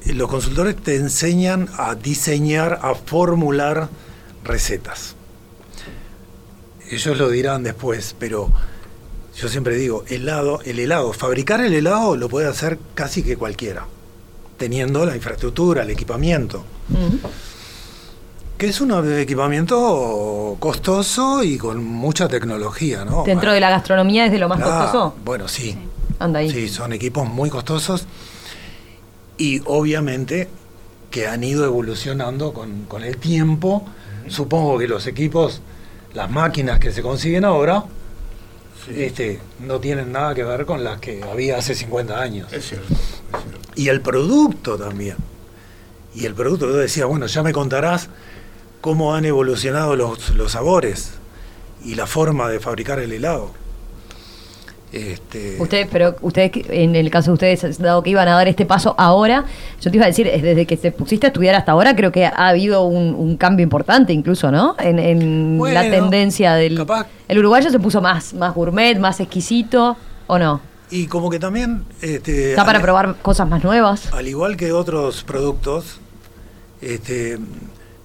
[0.06, 3.90] los consultores te enseñan a diseñar, a formular
[4.44, 5.16] recetas.
[6.90, 8.52] Ellos lo dirán después, pero
[9.36, 13.86] yo siempre digo, helado, el helado, fabricar el helado lo puede hacer casi que cualquiera,
[14.58, 16.66] teniendo la infraestructura, el equipamiento.
[18.60, 23.24] Que es un equipamiento costoso y con mucha tecnología, ¿no?
[23.24, 25.16] Dentro de la gastronomía es de lo más Ah, costoso.
[25.24, 25.78] Bueno, sí.
[26.20, 26.50] Anda ahí.
[26.52, 28.06] Sí, son equipos muy costosos
[29.38, 30.50] y obviamente
[31.10, 33.86] que han ido evolucionando con, con el tiempo.
[34.28, 35.62] Supongo que los equipos,
[36.14, 37.86] las máquinas que se consiguen ahora,
[38.94, 42.52] este, no tienen nada que ver con las que había hace 50 años.
[42.52, 43.70] Es cierto, es cierto.
[43.76, 45.16] Y el producto también.
[46.14, 48.10] Y el producto, yo decía, bueno, ya me contarás
[48.82, 51.14] cómo han evolucionado los, los sabores
[51.84, 53.52] y la forma de fabricar el helado.
[54.92, 58.66] Este, Ustedes, pero ustedes, en el caso de ustedes, dado que iban a dar este
[58.66, 59.46] paso ahora,
[59.80, 62.12] yo te iba a decir, es desde que te pusiste a estudiar hasta ahora, creo
[62.12, 64.76] que ha habido un, un cambio importante incluso, ¿no?
[64.80, 66.76] En, en Bueno, la tendencia del...
[66.76, 69.96] capaz- El uruguayo se puso más, más gourmet, más exquisito,
[70.28, 70.62] ¿o no?
[70.92, 71.86] y como que también...
[72.02, 74.12] Este, Está para al- probar cosas más nuevas.
[74.12, 76.00] Al igual que otros productos,
[76.82, 77.38] este,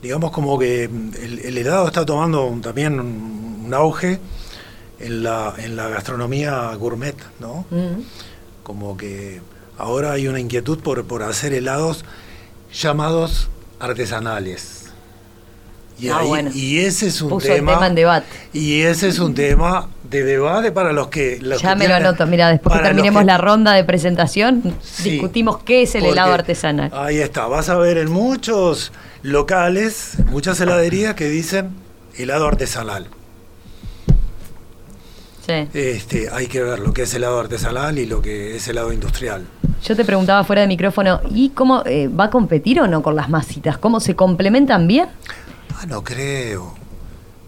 [0.05, 4.21] digamos como que el, el helado está tomando un- también un, un auge
[5.01, 7.65] en la, en la gastronomía gourmet, ¿no?
[7.71, 8.03] Mm.
[8.63, 9.41] Como que
[9.79, 12.05] ahora hay una inquietud por, por hacer helados
[12.73, 13.49] llamados
[13.81, 14.83] artesanales.
[15.99, 16.51] Y, Ah, ahí- bueno.
[16.53, 18.27] y ese es un Puso tema, tema en debate.
[18.53, 21.95] y ese es un tema de debate para los que los Ya que me lo
[21.95, 26.05] anoto, mira, después que terminemos que- la ronda de presentación, Sí, discutimos qué es el
[26.05, 26.91] helado artesanal.
[26.93, 28.93] Ahí está, vas a ver en muchos
[29.25, 31.71] locales, muchas heladerías que dicen
[32.17, 33.09] helado artesanal.
[35.47, 35.69] Sí.
[35.75, 39.47] Este, hay que ver lo que es helado artesanal y lo que es helado industrial.
[39.83, 43.17] Yo te preguntaba fuera de micrófono, ¿y cómo eh, va a competir o no con
[43.17, 43.79] las masitas?
[43.79, 45.09] ¿Cómo se complementan bien?
[45.75, 46.75] Ah, no creo.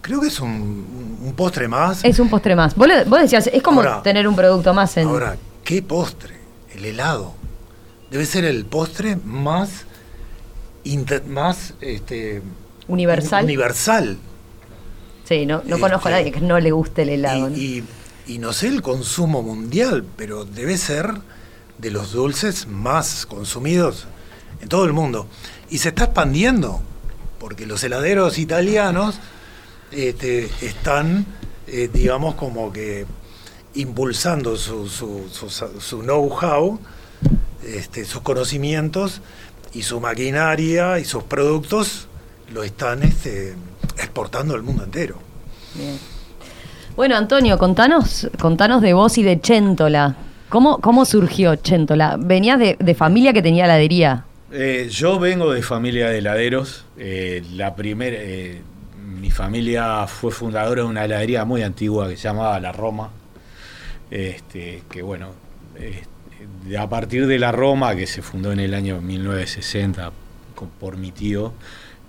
[0.01, 2.03] Creo que es un, un postre más.
[2.03, 2.75] Es un postre más.
[2.75, 5.07] Vos, vos decías, es como Ahora- tener un producto más en...
[5.07, 6.35] Ahora, ¿qué postre?
[6.75, 7.33] El helado.
[8.11, 9.85] Debe ser el postre más
[10.93, 12.41] inter- más este,
[12.87, 13.43] Universal.
[13.43, 14.17] universal.
[15.27, 17.49] sí, no, no conozco a Este, nadie que no le guste el helado.
[17.49, 17.55] ¿no?
[17.57, 17.83] Y, y-
[18.35, 21.13] y no sé el consumo mundial, pero debe ser
[21.77, 24.05] de los dulces más consumidos
[24.61, 25.27] en todo el mundo.
[25.69, 26.81] Y se está expandiendo,
[27.39, 29.19] porque los heladeros italianos
[29.91, 31.25] este, están,
[31.67, 33.05] eh, digamos, como que
[33.75, 36.79] impulsando su, su, su, su know-how,
[37.65, 39.21] este, sus conocimientos
[39.73, 42.07] y su maquinaria y sus productos
[42.53, 43.55] lo están este,
[43.97, 45.17] exportando al mundo entero.
[45.75, 45.97] Bien.
[46.95, 50.15] Bueno, Antonio, contanos, contanos de vos y de Chéntola.
[50.49, 52.17] ¿Cómo, cómo surgió Chéntola?
[52.19, 54.25] ¿Venías de, de familia que tenía heladería?
[54.51, 56.85] Eh, yo vengo de familia de heladeros.
[56.97, 58.61] Eh, la primera, eh,
[58.97, 63.11] mi familia fue fundadora de una heladería muy antigua que se llamaba La Roma.
[64.09, 65.31] Este, que bueno,
[65.75, 66.07] este,
[66.77, 70.11] a partir de La Roma, que se fundó en el año 1960
[70.55, 71.53] con- por mi tío,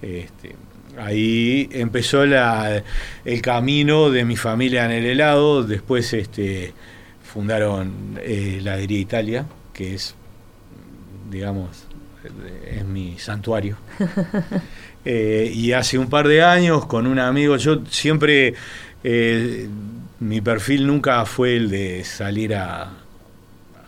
[0.02, 0.56] este,
[0.98, 2.82] ahí empezó la-
[3.24, 5.62] el camino de mi familia en el helado.
[5.64, 6.72] Después este,
[7.22, 10.14] fundaron eh, Heladería Italia, que es,
[11.30, 11.84] digamos,
[12.70, 13.76] es mi santuario.
[15.04, 18.52] Eh, y hace un par de años con un amigo, yo siempre,
[19.04, 19.66] eh,
[20.20, 22.90] mi perfil nunca fue el de salir a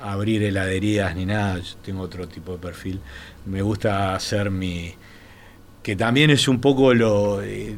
[0.02, 3.00] abrir heladerías ni nada, tengo otro tipo de perfil.
[3.46, 4.94] Me gusta hacer mi,
[5.82, 7.76] que también es un poco lo, eh,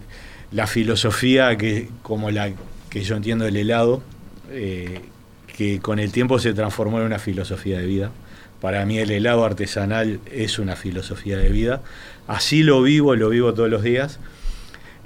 [0.51, 2.53] la filosofía que, como la
[2.91, 4.03] que yo entiendo del helado,
[4.51, 5.01] eh,
[5.47, 8.11] que con el tiempo se transformó en una filosofía de vida.
[8.61, 11.83] Para mí el helado artesanal es una filosofía de vida.
[12.29, 14.21] Así lo vivo, lo vivo todos los días.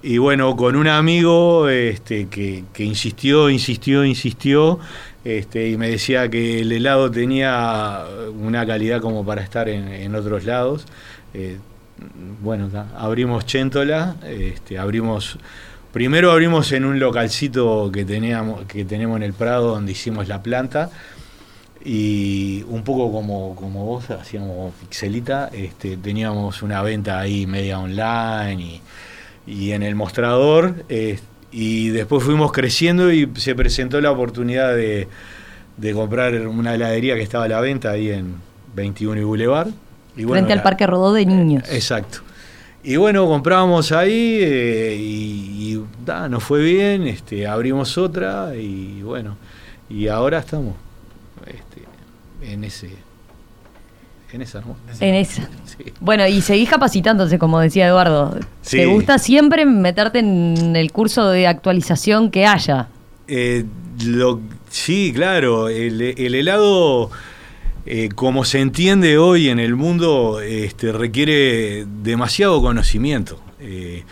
[0.03, 4.79] Y bueno, con un amigo este, que insistió, insistió, insistió,
[5.27, 8.05] este, y me decía que el helado tenía
[8.39, 10.87] una calidad como para estar en, otros lados.
[11.35, 11.59] Eh,
[12.41, 15.37] bueno, abrimos Chéntola, este, abrimos,
[15.93, 20.45] primero abrimos en un localcito que, teníamos, que tenemos en el Prado donde hicimos la
[20.45, 20.91] planta
[21.85, 28.63] y un poco como, como vos, hacíamos pixelita, este, teníamos una venta ahí media online
[28.63, 28.81] y,
[29.45, 31.19] y en el mostrador eh,
[31.59, 35.09] y después fuimos creciendo y se presentó la oportunidad de,
[35.79, 38.35] de comprar una heladería que estaba a la venta ahí en
[38.75, 39.69] 21 y Boulevard.
[40.17, 41.65] Y bueno, Frente al la- Parque Rodó de Niños.
[41.71, 42.19] Exacto.
[42.85, 49.01] Y bueno, compramos ahí eh, y, y, da, nos fue bien, este, abrimos otra y
[49.03, 49.37] bueno,
[49.89, 50.75] y ahora estamos
[51.47, 51.83] este,
[52.53, 52.91] en ese
[54.37, 54.77] en esa, ¿no?
[55.01, 55.49] En esa.
[55.65, 55.93] Sí.
[56.01, 58.39] Bueno, y seguís capacitándote, como decía Eduardo.
[58.63, 58.79] Sí.
[58.79, 62.89] ¿Te gusta siempre meterte en el curso de actualización que haya?
[63.29, 63.65] Eh,
[64.05, 64.41] lo,
[64.77, 67.11] Sí, claro, el, el helado,
[67.87, 73.41] eh, como se entiende hoy en el mundo, este, requiere demasiado conocimiento.
[73.59, 74.05] Eh,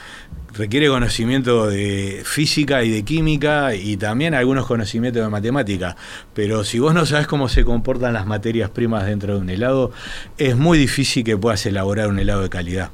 [0.54, 5.96] requiere conocimiento de física y de química y también algunos conocimientos de matemática.
[6.32, 9.92] Pero si vos no sabes cómo se comportan las materias primas dentro de un helado,
[10.38, 12.90] es muy difícil que puedas elaborar un helado de calidad.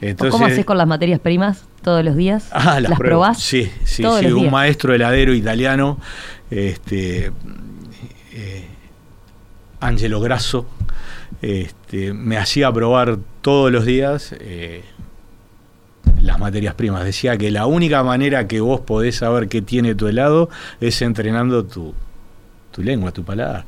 [0.00, 2.48] Entonces, ¿Cómo haces con las materias primas todos los días?
[2.52, 3.40] Ah, las, probás?
[3.40, 4.26] Sí, sí, sí.
[4.26, 5.98] Un maestro heladero italiano,
[6.50, 7.32] este,
[8.32, 8.64] eh,
[9.80, 10.66] Angelo Grasso,
[11.42, 14.34] este, me hacía probar todos los días.
[14.38, 14.84] Eh,
[16.28, 17.04] las materias primas.
[17.04, 21.64] Decía que la única manera que vos podés saber qué tiene tu helado es entrenando
[21.64, 21.94] tu,
[22.70, 23.64] tu lengua, tu paladar.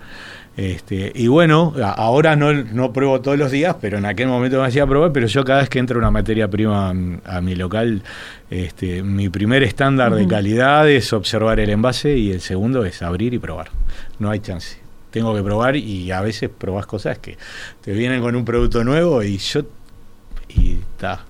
[0.57, 4.66] Este, y bueno, ahora no, no, pruebo todos los días, pero en aquel momento me
[4.66, 6.90] hacía probar, pero yo cada vez que entro una materia prima
[7.25, 8.03] a, mi local,
[8.51, 13.33] este, mi primer estándar de calidad es observar el envase y el segundo es abrir
[13.33, 13.70] y probar.
[14.18, 14.77] No hay chance.
[15.11, 17.38] Tengo que probar y a veces probás cosas que
[17.81, 19.62] te vienen con un producto nuevo y yo...
[20.49, 21.25] Y está,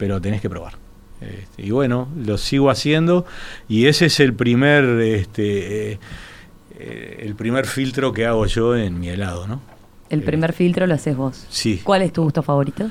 [0.00, 0.78] pero tenés que probar.
[1.20, 3.26] Este, y bueno, lo sigo haciendo
[3.68, 9.10] y ese es el primer, este, eh, el primer filtro que hago yo en mi
[9.10, 9.60] helado, ¿no?
[10.08, 11.46] El primer filtro lo haces vos.
[11.50, 11.82] Sí.
[11.84, 12.86] ¿Cuál es tu gusto favorito?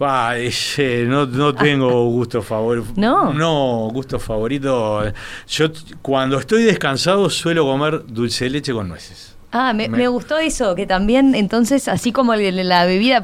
[0.00, 2.88] no, no tengo gusto favorito.
[2.96, 3.34] No.
[3.34, 5.02] No, gusto favorito.
[5.48, 5.66] Yo
[6.00, 9.36] cuando estoy descansado suelo comer dulce de leche con nueces.
[9.50, 13.22] Ah, me, gustó eso, que también entonces, así como la bebida,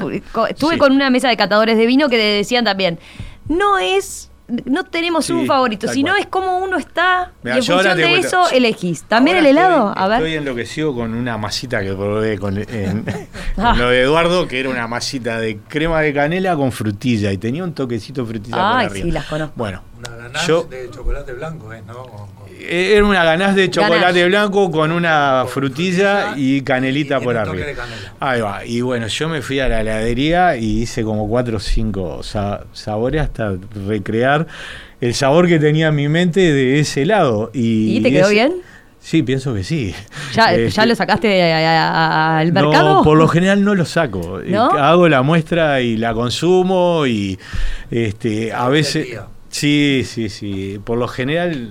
[0.48, 2.98] estuve con una mesa de catadores de vino que decían también,
[3.46, 4.30] no es
[4.66, 9.04] no tenemos un favorito, sino es como uno está y en función de eso elegís.
[9.04, 9.88] ¿También el helado?
[9.88, 10.18] Estoy, a ver.
[10.18, 12.58] Estoy enloquecido con una masita que probé con,
[13.56, 13.74] ah.
[13.78, 17.64] lo de Eduardo, que era una masita de crema de canela con frutilla y tenía
[17.64, 19.06] un toquecito frutilla por arriba.
[19.06, 19.54] sí, las conozco.
[19.56, 21.82] Bueno, una ganache de chocolate blanco, ¿eh?
[21.86, 22.28] ¿no?
[22.60, 27.66] Eh, era una ganache de chocolate blanco con una frutilla y canelita por arriba.
[28.20, 28.64] Ahí va.
[28.64, 33.22] Y bueno, yo me fui a la heladería y hice como cuatro o cinco sabores
[33.22, 33.54] hasta
[33.86, 34.46] recrear
[35.00, 37.50] el sabor que tenía en mi mente de ese helado.
[37.52, 38.54] ¿Y, te quedó bien?
[39.04, 39.94] Sí, pienso que sí.
[40.32, 42.94] ¿Ya, este, lo sacaste al mercado?
[42.94, 44.40] No, por lo general no lo saco.
[44.78, 47.38] Hago la muestra y la consumo y
[47.90, 49.18] este, a veces...
[49.54, 50.80] Sí, sí, sí.
[50.84, 51.70] Por lo general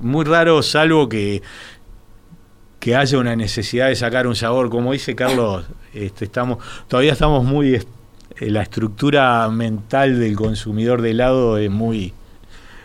[0.00, 1.42] muy raro, salvo que,
[2.80, 4.70] que haya una necesidad de sacar un sabor.
[4.70, 6.56] Como dice Carlos, este, estamos,
[6.88, 7.74] todavía estamos muy.
[7.74, 12.14] Eh, la estructura mental del consumidor de helado es muy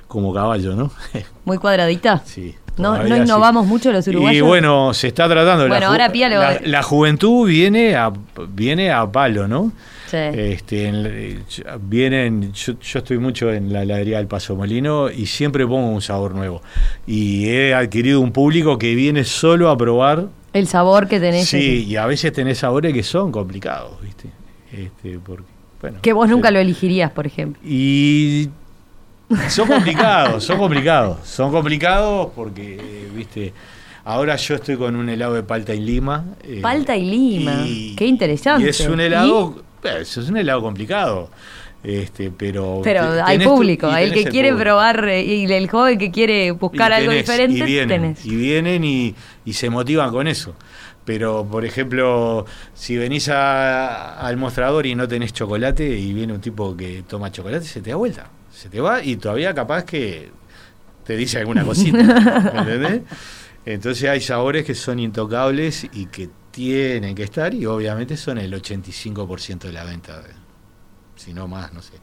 [0.09, 0.91] como caballo, ¿no?
[1.45, 2.21] Muy cuadradita.
[2.25, 2.53] Sí.
[2.75, 4.37] No, no innovamos mucho los uruguayos.
[4.37, 5.69] Y bueno, se está tratando.
[5.69, 8.11] Bueno, ahora la, la, juventud viene a,
[8.49, 9.71] viene a palo, ¿no?
[10.13, 11.39] Este,
[11.81, 16.35] vienen, yo, estoy mucho en la heladería del Paso Molino y siempre pongo un sabor
[16.35, 16.61] nuevo.
[17.07, 20.27] Y he adquirido un público que viene solo a probar.
[20.53, 21.47] El sabor que tenés.
[21.47, 24.29] Sí, y a veces tenés sabores que son complicados, ¿viste?
[24.71, 25.49] Este, porque,
[25.81, 27.61] bueno, que vos nunca lo elegirías, por ejemplo.
[27.65, 28.49] Y
[29.49, 31.27] son complicados, son complicados.
[31.27, 33.53] Son complicados porque, viste,
[34.03, 36.25] ahora yo estoy con un helado de palta y lima.
[36.43, 38.65] Eh, palta y lima, qué interesante.
[38.65, 41.29] Y es un helado es un helado complicado.
[41.83, 46.51] Este, pero pero hay público, el que quiere probar eh, y el joven que quiere
[46.51, 49.15] buscar algo diferente, y vienen, Y vienen y,
[49.51, 50.53] se motivan con eso.
[51.05, 56.77] Pero, por ejemplo, si venís al mostrador y no tenés chocolate y viene un tipo
[56.77, 58.29] que toma chocolate, se te da vuelta.
[58.53, 60.29] Se te va y todavía capaz que
[61.03, 61.99] te dice alguna cosita.
[62.55, 63.01] ¿Entendés?
[63.65, 68.53] Entonces hay sabores que son intocables y que tienen que estar y obviamente son el
[68.53, 70.21] 85% de la venta,
[71.15, 71.93] si no más, no sé.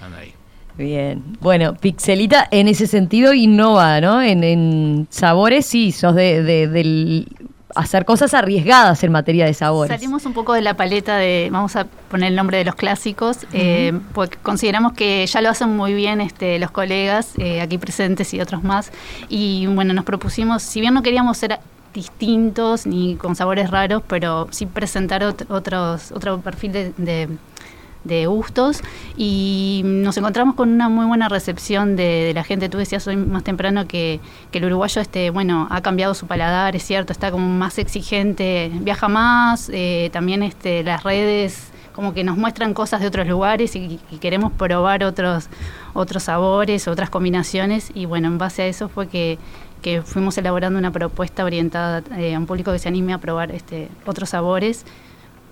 [0.00, 0.34] Anda ahí.
[0.76, 4.22] Bien, bueno, Pixelita en ese sentido innova, ¿no?
[4.22, 7.28] En, sabores sí, sos de, del
[7.74, 9.94] hacer cosas arriesgadas en materia de sabores.
[9.94, 13.46] Salimos un poco de la paleta de, vamos a poner el nombre de los clásicos,
[13.52, 18.32] eh, porque consideramos que ya lo hacen muy bien este, los colegas eh, aquí presentes
[18.34, 18.92] y otros más.
[19.28, 21.58] Y bueno, nos propusimos, si bien no queríamos ser
[21.92, 27.28] distintos ni con sabores raros, pero sí presentar otros, otro perfil de,
[28.04, 28.82] de, gustos
[29.16, 32.68] y nos encontramos con una muy buena recepción de, la gente.
[32.68, 34.20] Tú decías hoy más temprano que,
[34.52, 39.08] el uruguayo este, bueno, ha cambiado su paladar, es cierto, está como más exigente, viaja
[39.08, 44.00] más, eh, también este, las redes como que nos muestran cosas de otros lugares y,
[44.10, 45.48] y, queremos probar otros
[45.92, 49.38] otros sabores, otras combinaciones y bueno, en base a eso fue que
[49.82, 53.50] que fuimos elaborando una propuesta orientada eh, a un público que se anime a probar
[53.52, 54.86] este, otros sabores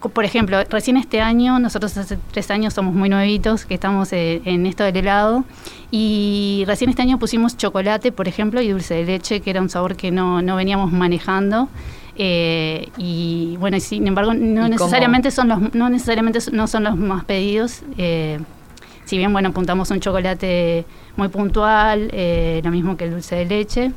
[0.09, 4.41] por ejemplo, recién este año, nosotros hace tres años somos muy nuevitos, que estamos eh,
[4.47, 5.45] en esto del helado,
[5.91, 9.69] y recién este año pusimos chocolate, por ejemplo, y dulce de leche, que era un
[9.69, 11.69] sabor que no, no veníamos manejando.
[12.17, 17.25] Eh, y bueno, sin embargo, no necesariamente son los, no necesariamente no son los más
[17.25, 17.83] pedidos.
[17.99, 18.41] Eh,
[19.05, 22.11] si bien bueno, apuntamos un chocolate muy puntual,
[22.63, 23.93] lo mismo que el dulce de leche,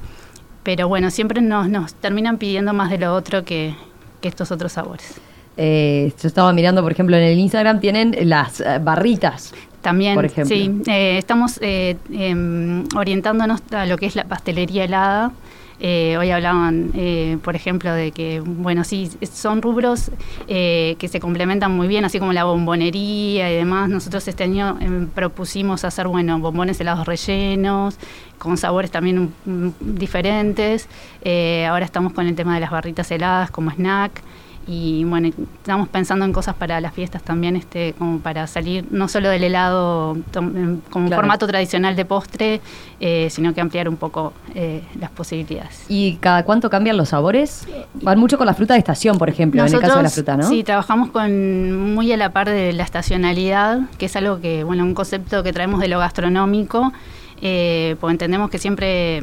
[0.64, 3.76] pero bueno, siempre nos, nos terminan pidiendo más de lo otro que,
[4.22, 5.20] que estos otros sabores.
[5.58, 9.54] Eh, yo estaba mirando, por ejemplo, en el Instagram tienen las eh, barritas.
[9.82, 10.56] También, por ejemplo.
[10.56, 10.72] sí.
[10.88, 15.32] Eh, estamos em, orientándonos a lo que es la pastelería helada.
[15.84, 16.94] Hoy hablaban,
[17.44, 20.12] por ejemplo, de que, bueno, sí, son rubros
[20.48, 23.90] que se complementan muy bien, así como la bombonería y demás.
[23.90, 27.98] Nosotros este año em, propusimos hacer, bueno, bombones helados rellenos,
[28.38, 30.88] con sabores también mm, diferentes.
[31.68, 34.24] ahora estamos con el tema de las barritas heladas como snack
[34.68, 39.08] y bueno, estamos pensando en cosas para las fiestas también, este, como para salir no
[39.08, 40.18] solo del helado
[40.90, 42.62] como formato tradicional de postre,
[43.00, 45.86] eh, sino que ampliar un poco eh, las posibilidades.
[45.90, 47.68] ¿Y cada cuánto cambian los sabores?
[47.96, 50.38] Van mucho con la fruta de estación, por ejemplo, en el caso de la fruta,
[50.38, 50.48] ¿no?
[50.48, 54.84] Sí, trabajamos con muy a la par de la estacionalidad, que es algo que, bueno,
[54.84, 56.94] un concepto que traemos de lo gastronómico
[57.42, 59.22] eh, pues entendemos que siempre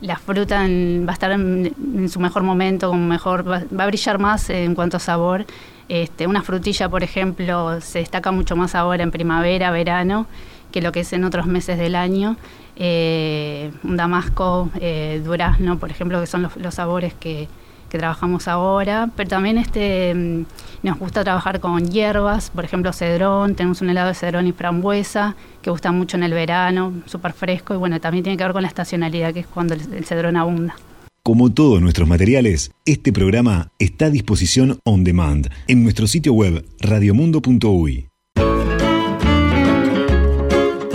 [0.00, 4.74] la fruta va a estar en, su mejor momento, mejor, va, a brillar más en
[4.74, 5.44] cuanto a sabor.
[5.88, 10.26] Este, una frutilla, por ejemplo, se destaca mucho más ahora en primavera, verano,
[10.70, 12.36] que lo que es en otros meses del año.
[12.76, 17.48] Eh, un damasco, eh, durazno, por ejemplo, que son los sabores que,
[17.88, 20.44] que trabajamos ahora, pero también este mm,
[20.82, 25.36] nos gusta trabajar con hierbas, por ejemplo cedrón, tenemos un helado de cedrón y frambuesa
[25.62, 28.62] que gusta mucho en el verano, súper fresco y bueno, también tiene que ver con
[28.62, 30.76] la estacionalidad, que es cuando el, cedrón abunda.
[31.22, 36.64] Como todos nuestros materiales, este programa está a disposición on demand en nuestro sitio web
[36.80, 38.07] radiomundo.uy.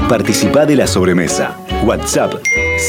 [0.10, 1.58] Participa de la sobremesa.
[1.86, 2.34] WhatsApp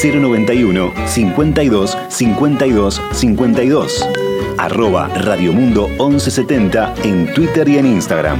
[0.03, 4.09] 091 52 52 52.
[4.57, 8.37] Arroba Radiomundo 1170 en Twitter y en Instagram.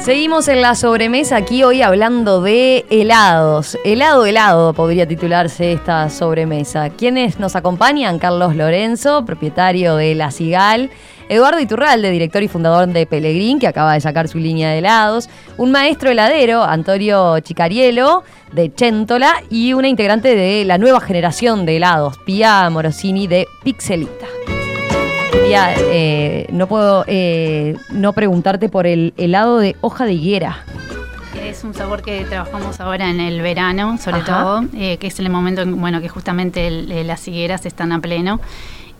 [0.00, 3.76] Seguimos en la sobremesa aquí hoy hablando de helados.
[3.84, 6.88] Helado, helado podría titularse esta sobremesa.
[6.88, 8.18] ¿Quiénes nos acompañan?
[8.18, 10.90] Carlos Lorenzo, propietario de La Cigal.
[11.28, 15.28] Eduardo Iturralde, director y fundador de Pelegrín, que acaba de sacar su línea de helados.
[15.56, 19.42] Un maestro heladero, Antonio Chicarielo, de Chéntola.
[19.50, 24.26] Y una integrante de la nueva generación de helados, Pia Morosini, de Pixelita.
[25.50, 30.64] Eh, no puedo eh, no preguntarte por el helado de hoja de higuera.
[31.42, 35.30] Es un sabor que trabajamos ahora en el verano, sobre todo, eh, que es el
[35.30, 38.40] momento en bueno, que justamente las higueras están a pleno.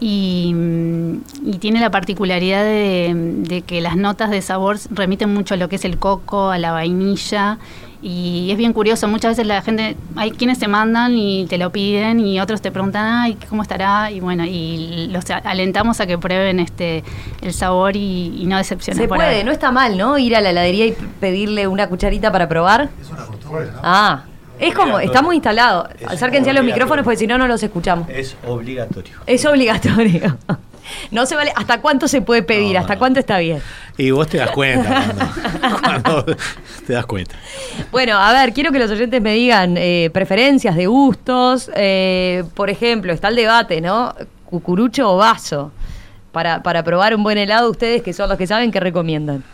[0.00, 0.54] Y,
[1.60, 5.76] tiene la particularidad de, de, que las notas de sabor remiten mucho a lo que
[5.76, 7.58] es el coco, a la vainilla
[8.00, 11.72] y es bien curioso, muchas veces la gente, hay quienes te mandan y te lo
[11.72, 14.12] piden y otros te preguntan, ay, ¿cómo estará?
[14.12, 17.02] Y bueno, y los alentamos a que prueben este
[17.42, 19.02] el sabor y, no decepcionen.
[19.02, 20.16] Se puede, no está mal, ¿no?
[20.16, 22.88] Ir a la heladería y pedirle una cucharita para probar.
[23.00, 23.80] Es una costumbre, ¿no?
[23.82, 24.22] Ah.
[24.58, 25.88] Es como, está muy instalado.
[26.06, 28.08] Acérquense a los micrófonos porque si no, no los escuchamos.
[28.08, 29.14] Es obligatorio.
[29.26, 30.36] Es obligatorio.
[31.10, 31.52] No se vale.
[31.54, 32.78] ¿Hasta cuánto se puede pedir?
[32.78, 33.60] ¿Hasta cuánto está bien?
[33.98, 35.12] Y vos te das cuenta
[35.82, 36.24] cuando,
[36.86, 37.34] te das cuenta.
[37.90, 41.70] Bueno, a ver, quiero que los oyentes me digan eh, preferencias de gustos.
[41.74, 44.14] Eh, por ejemplo, está el debate, ¿no?
[44.46, 45.72] Cucurucho o vaso.
[46.32, 49.44] Para, para probar un buen helado, ustedes que son los que saben, ¿qué recomiendan?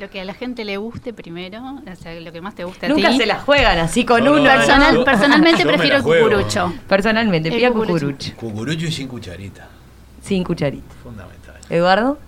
[0.00, 2.86] Lo que a la gente le guste primero, o sea, lo que más te guste
[2.86, 4.48] a Nunca se la juegan así con uno.
[5.04, 6.72] personalmente prefiero el cucurucho.
[6.88, 8.32] Personalmente, pida cucurucho.
[8.34, 9.68] Cucurucho y sin cucharita.
[10.22, 10.94] Sin cucharita.
[11.02, 11.56] Fundamental.
[11.68, 12.18] Eduardo.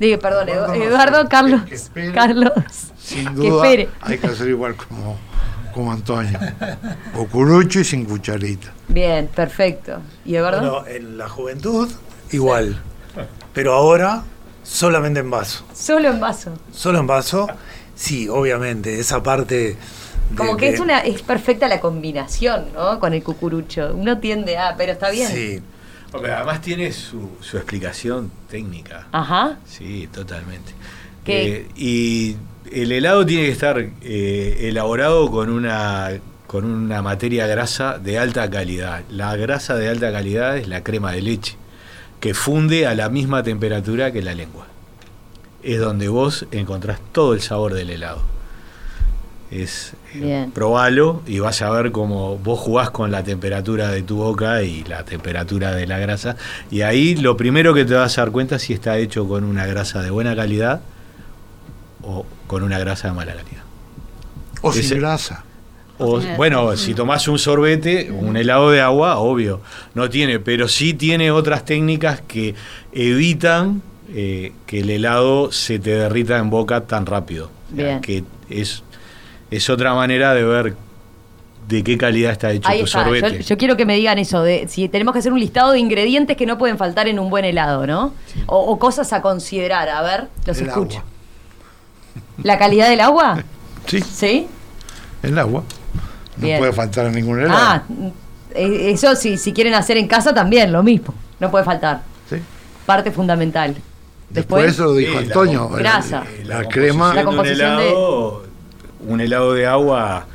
[0.00, 1.60] Digo, perdón, Eduardo, Carlos.
[2.12, 2.52] Carlos.
[2.98, 3.62] Sin duda,
[4.00, 5.16] hay que hacer igual como,
[5.72, 6.36] como Antonio.
[7.14, 8.72] Cucurucho y sin cucharita.
[8.88, 10.00] Bien, perfecto.
[10.24, 10.82] ¿Y Eduardo?
[10.82, 11.88] Bueno, en la juventud,
[12.32, 12.76] igual.
[13.52, 14.24] Pero ahora,
[14.64, 15.64] solamente en vaso.
[15.72, 16.52] Solo en vaso.
[16.72, 17.46] Solo en vaso.
[17.94, 19.76] Sí, obviamente, esa parte...
[20.36, 22.98] Como que es una es perfecta la combinación, ¿no?
[22.98, 23.94] Con el cucurucho.
[23.94, 25.30] Uno tiende a, pero está bien.
[25.30, 25.62] Sí,
[26.12, 29.06] además tiene su, su, explicación técnica.
[29.12, 29.58] Ajá.
[29.66, 30.72] Sí, totalmente.
[31.26, 32.36] Eh, y
[32.70, 36.10] el helado tiene que estar eh, elaborado con una,
[36.46, 39.02] con una materia grasa de alta calidad.
[39.10, 41.56] La grasa de alta calidad es la crema de leche,
[42.20, 44.66] que funde a la misma temperatura que la lengua.
[45.62, 48.22] Es donde vos encontrás todo el sabor del helado.
[49.50, 54.16] Es eh, probalo y vas a ver cómo vos jugás con la temperatura de tu
[54.16, 56.36] boca y la temperatura de la grasa.
[56.70, 59.44] Y ahí lo primero que te vas a dar cuenta es si está hecho con
[59.44, 60.80] una grasa de buena calidad
[62.02, 63.62] o con una grasa de mala calidad.
[64.62, 65.44] O sin Ese- grasa.
[65.98, 69.60] O, bueno, si tomás un sorbete, un helado de agua, obvio,
[69.94, 72.54] no tiene, pero sí tiene otras técnicas que
[72.92, 73.80] evitan
[74.12, 77.50] eh, que el helado se te derrita en boca tan rápido.
[77.72, 78.00] O sea, Bien.
[78.00, 78.82] Que es,
[79.50, 80.74] es otra manera de ver
[81.68, 83.04] de qué calidad está hecho Ahí tu está.
[83.04, 83.42] Sorbete.
[83.42, 86.36] yo quiero que me digan eso, de si tenemos que hacer un listado de ingredientes
[86.36, 88.12] que no pueden faltar en un buen helado, ¿no?
[88.46, 89.88] O, o cosas a considerar.
[89.88, 90.98] A ver, los El escucho.
[90.98, 91.10] agua.
[92.42, 93.42] ¿La calidad del agua?
[93.86, 94.46] Sí, ¿Sí?
[95.22, 95.62] el agua.
[96.36, 96.58] No Bien.
[96.58, 97.56] puede faltar en ningún helado.
[97.60, 97.82] Ah,
[98.54, 101.14] eh, eso si, si quieren hacer en casa también, lo mismo.
[101.40, 102.02] No puede faltar.
[102.28, 102.36] Sí.
[102.86, 103.74] Parte fundamental.
[104.30, 105.68] Después, Después, eso lo dijo Sí, la Antonio.
[105.68, 106.24] com- Grasa.
[106.28, 107.14] Eh, La, crema.
[107.14, 108.44] La composición composición de de- un helado,
[109.08, 110.26] un helado de agua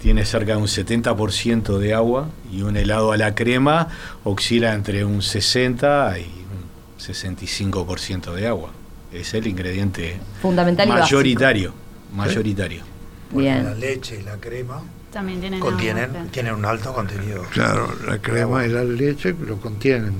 [0.00, 3.88] tiene cerca de un 70% de agua y un helado a la crema
[4.24, 8.70] oscila entre un 60 y un 65% de agua.
[9.12, 11.74] Es el ingrediente fundamental y mayoritario,
[12.14, 12.82] mayoritario.
[13.30, 13.64] Porque Bien.
[13.64, 14.82] la leche y la crema
[15.12, 16.30] También tienen contienen, agua, claro.
[16.30, 17.42] tienen un alto contenido.
[17.50, 20.14] Claro, la crema y la leche lo contienen.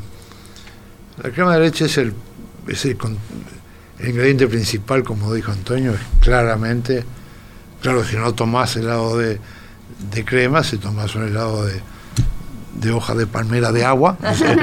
[1.23, 2.13] La crema de leche es el,
[2.69, 2.99] es el,
[4.01, 7.05] ingrediente principal, como dijo Antonio, es claramente,
[7.81, 9.41] claro, si no tomás helado de,
[10.11, 11.81] de crema, si tomás un helado de,
[12.75, 14.57] de hoja de palmera de agua, o sea,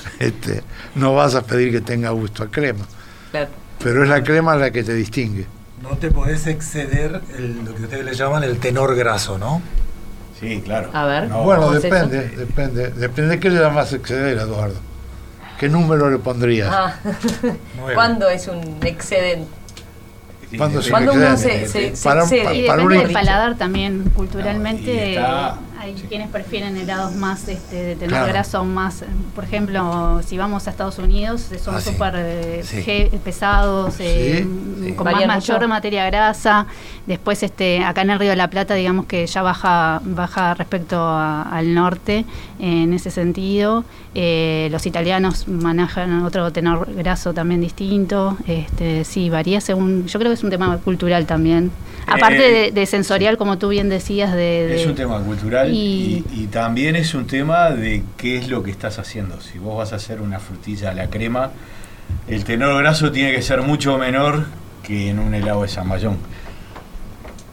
[0.18, 0.62] este,
[0.94, 2.86] no vas a pedir que tenga gusto a crema.
[3.30, 3.50] Claro.
[3.82, 5.46] Pero es la crema la que te distingue.
[5.82, 9.62] No te podés exceder el- lo que ustedes le llaman el tenor graso, ¿no?
[10.38, 10.90] Sí, claro.
[10.92, 11.28] A ver.
[11.28, 12.90] No, bueno, ¿cómo es depende, depende.
[12.90, 14.76] Depende de qué le llamas exceder, Eduardo.
[15.58, 16.70] ¿Qué número le pondrías?
[16.72, 16.94] Ah.
[17.94, 19.48] ¿Cuándo es un excedente?
[20.56, 21.66] ¿Cuándo se Cuando uno excede?
[21.68, 25.58] se, se, se Para- Y para depende un del paladar también, No, y culturalmente está-
[25.80, 26.04] hay sí.
[26.08, 28.64] quienes prefieren helados más este, de tener Claro.
[28.64, 31.90] más, eh, por ejemplo, si vamos a Estados Unidos, eh, son Ah, sí.
[31.90, 33.18] súper eh, Sí.
[33.24, 34.92] pesados, eh, Sí, sí.
[34.92, 35.68] con más mayor mucho.
[35.68, 36.66] materia grasa.
[37.06, 40.98] Después, este, acá en el Río de la Plata, digamos que ya baja, baja respecto
[41.00, 42.26] a- al norte
[42.58, 43.84] en ese sentido.
[44.14, 48.36] Eh, los italianos manejan otro tenor graso también distinto.
[48.46, 50.06] Este, sí, varía según.
[50.06, 51.70] Yo creo que es un tema cultural también.
[52.06, 54.66] Aparte Eh, de, de sensorial, como tú bien decías, de.
[54.66, 58.48] de- Es un tema cultural Y- y, y también es un tema de qué es
[58.48, 59.40] lo que estás haciendo.
[59.40, 61.50] Si vos vas a hacer una frutilla a la crema,
[62.28, 64.46] el tenor graso tiene que ser mucho menor
[64.82, 66.16] que en un helado de zamballón.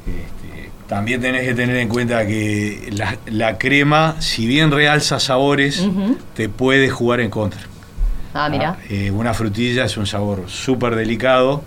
[0.07, 5.85] Este, también tenés que tener en cuenta que la, la crema, si bien realza sabores,
[6.35, 7.61] te puede jugar en contra.
[8.33, 8.77] Ah, mira.
[8.79, 11.63] Ah, eh, una frutilla es un sabor súper delicado,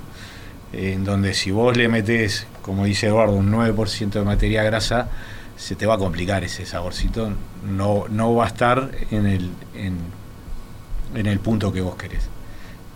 [0.73, 5.09] en donde si vos le metés, como dice Eduardo, un 9% de materia grasa,
[5.57, 7.33] se te va a complicar ese saborcito.
[7.65, 9.99] No, no va a estar en el, en,
[11.15, 12.29] en el punto que vos querés.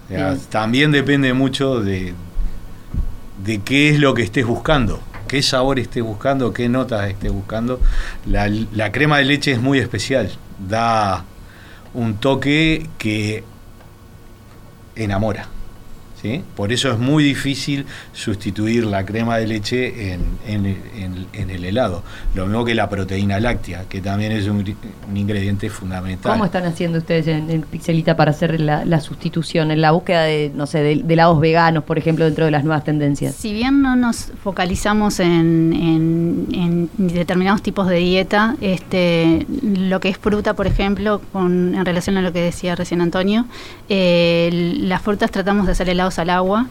[0.06, 0.40] O sea, Bien.
[0.50, 2.14] también depende mucho de,
[3.44, 7.80] de qué es lo que estés buscando, qué sabor estés buscando, qué notas estés buscando.
[8.26, 11.24] La, la crema de leche es muy especial, da
[11.94, 13.44] un toque que
[14.96, 15.48] enamora.
[16.24, 16.42] ¿Sí?
[16.56, 20.64] Por eso es muy difícil sustituir la crema de leche en, en-
[20.96, 22.02] en- en el helado.
[22.34, 24.64] Lo mismo que la proteína láctea, que también es un,
[25.10, 26.32] un ingrediente fundamental.
[26.32, 30.22] ¿Cómo están haciendo ustedes en, en Pixelita para hacer la, la sustitución, en la búsqueda
[30.22, 33.34] de, no sé, de, de helados veganos, por ejemplo, dentro de las nuevas tendencias?
[33.34, 40.08] Si bien no nos focalizamos en, en- en determinados tipos de dieta, este, lo que
[40.08, 43.44] es fruta, por ejemplo, con, en relación a lo que decía recién Antonio,
[43.90, 44.48] eh,
[44.80, 46.66] las frutas tratamos de hacer helados al agua.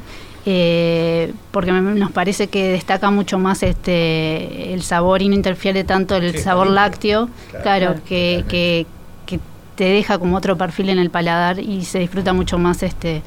[0.45, 5.85] eh, porque me- nos parece que destaca mucho más este el sabor y no interfiere
[5.85, 7.29] tanto el Sí, sabor lácteo,
[7.61, 8.85] Claro, que, que,
[9.25, 9.39] que
[9.75, 13.21] te deja como otro perfil en el paladar y se disfruta mucho más este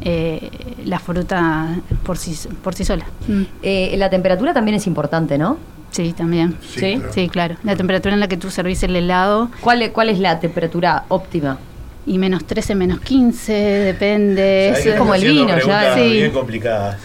[0.00, 0.50] eh,
[0.84, 1.68] la fruta
[2.04, 3.04] por sí, por sí sola.
[3.28, 3.42] Mm.
[3.62, 5.58] Eh, la temperatura también es importante, ¿no?
[5.92, 6.56] Sí, también.
[6.68, 6.96] Sí.
[6.96, 7.12] claro.
[7.14, 7.54] Sí, claro.
[7.62, 11.04] La temperatura en la que tú servís el helado ¿Cuál, es- ¿Cuál es la temperatura
[11.08, 11.58] óptima?
[12.06, 14.68] Y menos 13, menos 15, depende.
[14.70, 16.12] Es como el vino, ya, sí.
[16.12, 16.98] bien complicadas.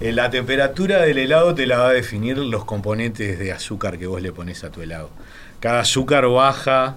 [0.00, 4.06] Eh, La temperatura del helado te la va a definir los componentes de azúcar que
[4.06, 5.10] vos le pones a tu helado.
[5.58, 6.96] Cada azúcar baja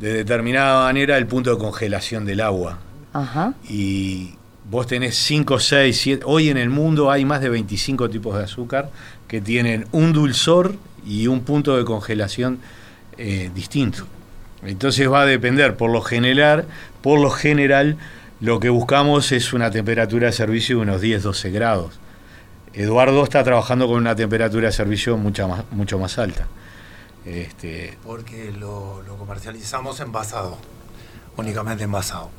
[0.00, 2.78] de determinada manera el punto de congelación del agua.
[3.12, 3.52] Ajá.
[3.68, 4.34] Y
[4.70, 6.22] vos tenés 5, 6, 7.
[6.26, 8.90] Hoy en el mundo hay más de 25 tipos de azúcar
[9.28, 10.74] que tienen un dulzor
[11.06, 12.58] y un punto de congelación
[13.18, 14.06] eh, distinto.
[14.68, 16.66] Entonces va a depender, por lo general,
[17.02, 17.96] por lo general,
[18.40, 21.98] lo que buscamos es una temperatura de servicio de unos 10-12 grados.
[22.74, 26.46] Eduardo está trabajando con una temperatura de servicio mucha más, mucho más alta.
[27.24, 30.58] Este, Porque lo, lo comercializamos envasado,
[31.36, 32.30] únicamente envasado.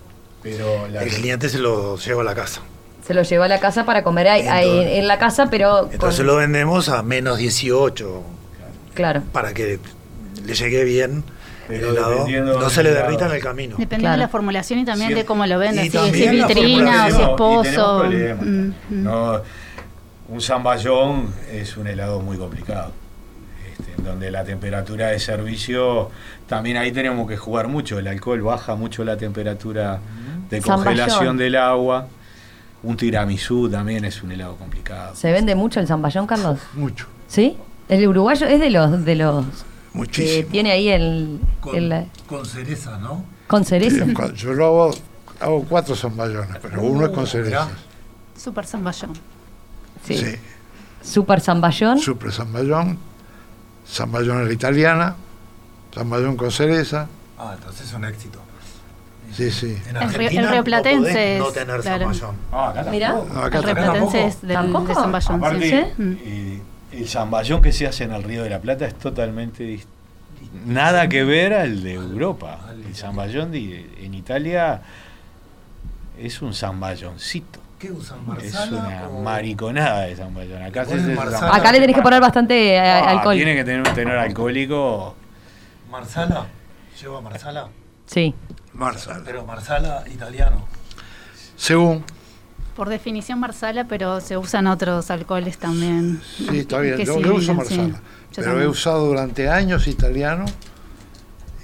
[0.43, 2.61] pero la- El cliente se lo lleva a la casa.
[3.05, 5.89] Se lo llevó a la casa para comer ahí- en la casa, pero.
[5.91, 8.21] Entonces con- lo vendemos a menos 18
[8.93, 9.23] Claro.
[9.33, 9.79] para que
[10.45, 11.23] le llegue bien
[11.67, 13.75] Pero el helado, dependiendo no se le derrita en el camino.
[13.77, 14.17] Dependiendo Claro.
[14.17, 17.21] de la formulación y también Siempre- de cómo lo venden, si, es vitrina o si
[17.21, 18.03] es pozo.
[18.05, 18.73] Mm, mm.
[19.03, 19.41] No,
[20.29, 22.91] un zamballón es un helado muy complicado.
[23.79, 26.09] este, en donde la temperatura de servicio,
[26.47, 27.99] también ahí tenemos que jugar mucho.
[27.99, 29.99] El alcohol baja mucho la temperatura
[30.49, 30.85] de Zamballón.
[30.85, 32.07] congelación del agua.
[32.83, 35.15] Un tiramisú también es un helado complicado.
[35.15, 36.59] ¿Se vende mucho el zamballón, Carlos?
[36.73, 37.57] Mucho, ¿Sí?
[37.89, 39.45] El uruguayo es de los de los
[40.03, 40.49] que muchísimo.
[40.51, 41.39] tiene ahí el,
[41.73, 43.23] el- con cereza, ¿no?
[43.47, 44.05] con cereza.
[44.05, 44.91] Sí, Yo lo hago,
[45.39, 47.67] hago cuatro zamballones, pero uno es con Uh, cerezas.
[47.67, 47.77] mirá.
[48.37, 49.13] Super zamballón.
[50.05, 50.17] Sí.
[50.17, 50.35] Sí,
[51.01, 51.99] Super zamballón.
[51.99, 52.97] super zamballón,
[53.87, 55.15] zamballón a la italiana,
[55.93, 57.07] zamballón con cereza.
[57.39, 58.39] Ah, entonces es un éxito.
[59.33, 59.77] Sí, sí.
[59.89, 62.05] En El rioplatense no tener claro.
[62.13, 62.35] zamballón.
[62.51, 63.09] Ah, acá Mirá.
[63.13, 63.65] No, acá El
[64.15, 64.87] es del, ¿Tampoco?
[64.87, 65.35] de zamballón.
[65.35, 66.01] Aparte, sí.
[66.01, 66.61] Mm.
[66.91, 69.79] El zamballón que se hace en el Río de la Plata es totalmente
[70.65, 72.59] nada que ver al de Europa.
[72.85, 74.81] El zamballón de- en Italia
[76.19, 77.59] es un zamballoncito.
[77.79, 78.19] ¿Qué usan?
[78.41, 80.63] Es ¿Marsala una o- mariconada de zamballón.
[80.63, 80.95] Acá se.
[81.51, 83.35] Acá le tenés que poner bastante eh, Ah, alcohol.
[83.35, 85.15] Tiene que tener un tenor alcohólico.
[85.91, 86.47] ¿Marsala?
[86.99, 87.67] ¿Lleva marsala?
[88.07, 88.33] Sí.
[88.73, 89.21] Marsala.
[89.23, 90.65] Pero marsala italiano.
[91.55, 92.03] Según,
[92.77, 96.21] Por definición marsala, pero se usan otros alcoholes también.
[96.37, 97.57] sí, está bien, yo, yo uso sí.
[97.57, 97.87] marsala.
[98.31, 100.45] Yo Pero he usado durante años italiano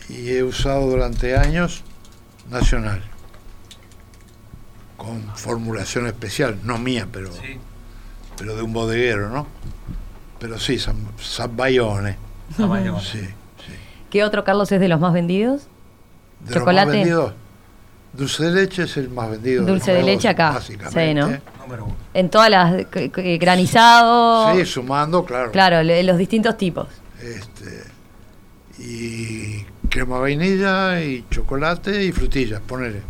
[0.10, 1.84] y he usado durante años
[2.50, 3.04] nacional.
[4.98, 7.30] Con formulación especial, no mía, pero,
[8.38, 9.46] pero de un bodeguero, ¿no?
[10.40, 12.18] Pero sí, San- Zambayone.
[12.58, 13.00] Tamaño.
[13.02, 13.74] Sí, sí.
[14.10, 15.68] ¿Qué otro, Carlos, es de los más vendidos?
[16.40, 16.86] De Chocolate.
[16.86, 17.34] Los más vendidos,
[18.14, 19.66] dulce de leche es el más vendido.
[19.66, 21.08] Dulce de leche acá, básicamente.
[21.08, 21.28] sí, ¿no?
[21.64, 21.96] Número uno.
[22.14, 24.56] En todas las que- que- granizado.
[24.56, 25.52] Sí, sumando, claro.
[25.52, 26.88] Claro, los distintos tipos.
[27.22, 27.84] Este,
[28.80, 33.02] y crema vainilla y chocolate y frutillas, ponele.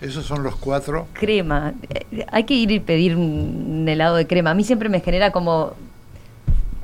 [0.00, 1.08] Esos son los cuatro.
[1.12, 1.74] Crema.
[1.90, 4.50] Eh, Hay que ir y pedir un helado de crema.
[4.50, 5.74] A mí siempre me genera como.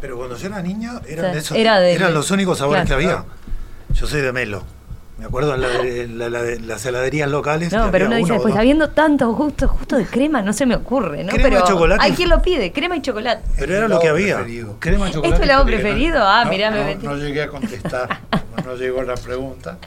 [0.03, 2.85] Pero cuando yo era niño, eran, O sea, esos- era de- eran los únicos sabores
[2.85, 3.01] claro.
[3.01, 3.25] que había.
[3.95, 4.65] Yo soy de Melo.
[5.19, 7.73] Me acuerdo en la las heladerías locales.
[7.73, 10.75] No, pero uno dice, o pues habiendo tantos gustos, justo de crema, no se me
[10.75, 11.33] ocurre, ¿no?
[11.33, 12.05] Crema y pero chocolate.
[12.05, 13.43] hay quien lo pide, crema y chocolate.
[13.59, 14.37] Pero era lo que había.
[14.37, 14.77] preferido.
[14.79, 15.39] Crema, ¿Es chocolate.
[15.39, 16.19] tu helado y preferido?
[16.23, 17.07] Ah, no, mirá, no, me metí.
[17.07, 18.21] no llegué a contestar,
[18.65, 19.79] no llegó la pregunta.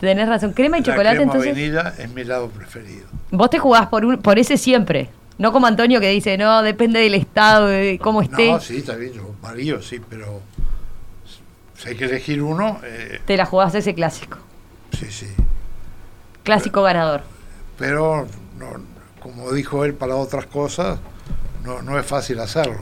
[0.00, 1.52] Tenés razón, crema y la chocolate, crema entonces.
[1.52, 3.06] vainilla es mi helado preferido.
[3.30, 5.10] Vos te jugás por, un, por ese siempre.
[5.38, 8.50] No como Antonio que dice, no, depende del estado, de cómo esté.
[8.50, 10.40] No, sí, está bien, yo varío, sí, pero
[11.82, 14.38] si hay que elegir uno, eh, Te la jugás ese clásico.
[14.92, 15.26] sí, sí.
[16.42, 17.22] Clásico ganador.
[17.78, 18.26] Pero,
[18.58, 18.66] no,
[19.20, 20.98] como dijo él, para otras cosas,
[21.64, 22.80] no, no es fácil hacerlo.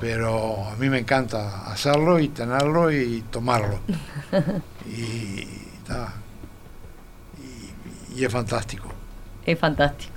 [0.00, 3.78] Pero a mí me encanta hacerlo y tenerlo y tomarlo.
[4.86, 5.44] y,
[5.86, 6.12] ta,
[8.14, 8.88] y, y es fantástico.
[9.46, 10.12] Es fantástico.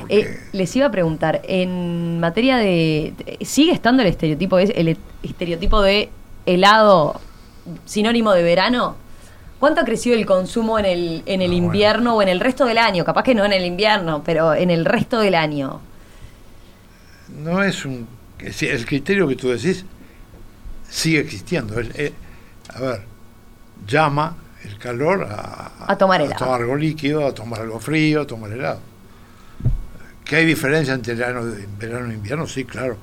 [0.00, 3.14] Porque- Eh, les iba a preguntar, en materia de...
[3.42, 6.10] ¿Sigue estando el estereotipo, es el estereotipo de
[6.54, 7.20] helado
[7.86, 8.96] sinónimo de verano?
[9.60, 11.64] ¿Cuánto ha crecido el consumo en el, en el Ah, bueno.
[11.66, 13.04] invierno o en el resto del año?
[13.04, 15.80] Capaz que no en el invierno, pero en el resto del año.
[17.28, 18.06] no es un
[18.40, 19.84] el criterio que tú decís
[20.88, 22.12] sigue existiendo El- eh,
[22.74, 23.02] a ver
[23.86, 26.38] llama el calor a, A tomar helado.
[26.44, 28.80] tomar algo líquido a tomar algo frío a tomar helado
[30.24, 31.42] que hay diferencia entre verano,
[31.78, 32.96] verano e invierno sí claro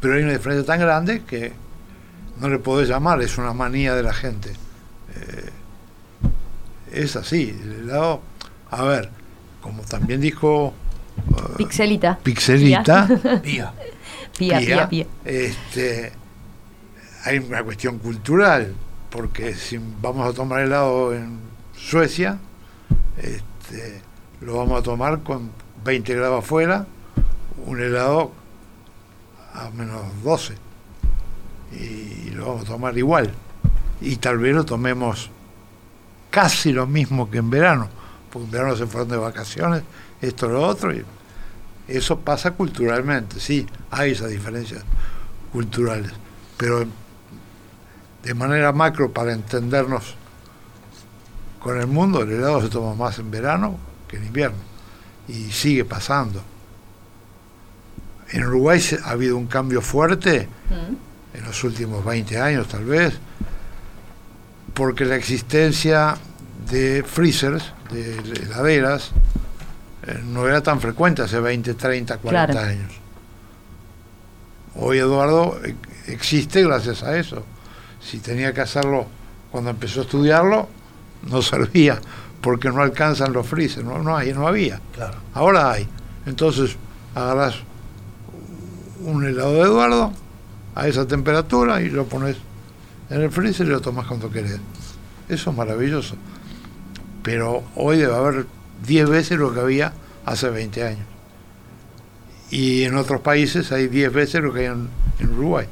[0.00, 1.52] pero hay una diferencia tan grande que
[2.42, 4.52] no le podés llamar es una manía de la gente
[5.14, 5.50] Eh,
[6.92, 8.20] es así el helado
[8.70, 9.10] a ver
[9.60, 10.74] como también dijo
[11.16, 12.18] eh, Pixelita.
[12.22, 13.08] Pixelita
[13.42, 13.72] Pía.
[14.36, 15.06] Pía, pía, pía.
[15.24, 16.12] Este,
[17.24, 18.74] hay una cuestión cultural,
[19.10, 21.38] porque si vamos a tomar helado en
[21.76, 22.38] Suecia,
[23.18, 24.00] este,
[24.40, 25.50] lo vamos a tomar con
[25.84, 26.86] 20 grados afuera,
[27.66, 28.32] un helado
[29.54, 30.54] a menos 12,
[31.72, 33.32] y lo vamos a tomar igual.
[34.00, 35.30] Y tal vez lo tomemos
[36.30, 37.88] casi lo mismo que en verano,
[38.30, 39.82] porque en verano se fueron de vacaciones,
[40.20, 41.04] esto, lo otro, y
[41.88, 44.82] eso pasa culturalmente, sí, hay esas diferencias
[45.52, 46.10] culturales,
[46.56, 46.86] pero
[48.22, 50.14] de manera macro para entendernos
[51.60, 53.76] con el mundo, el helado se toma más en verano
[54.08, 54.58] que en invierno
[55.28, 56.42] y sigue pasando.
[58.30, 60.48] En Uruguay ha habido un cambio fuerte
[61.34, 63.14] en los últimos 20 años tal vez,
[64.74, 66.16] porque la existencia
[66.70, 69.10] de freezers, de heladeras,
[70.06, 72.68] eh, no era tan frecuente hace 20, 30, 40 Claro.
[72.68, 72.92] años.
[74.74, 75.74] Hoy Eduardo eh,
[76.06, 77.44] existe gracias a eso.
[78.00, 79.06] Si tenía que hacerlo
[79.50, 80.68] cuando empezó a estudiarlo,
[81.28, 82.00] no servía,
[82.40, 84.80] porque no alcanzan los freezers, no, no hay, no había.
[84.94, 85.18] Claro.
[85.34, 85.86] Ahora hay.
[86.26, 86.76] Entonces
[87.14, 87.56] agarras
[89.04, 90.12] un helado de Eduardo
[90.74, 92.36] a esa temperatura y lo pones
[93.10, 94.58] en el freezer y lo tomas cuando querés.
[95.28, 96.16] Eso es maravilloso.
[97.22, 98.46] Pero hoy debe haber
[98.86, 99.92] 10 veces lo que había
[100.24, 101.06] hace 20 años.
[102.50, 104.88] Y en otros países hay 10 veces lo que hay en,
[105.20, 105.66] en Uruguay.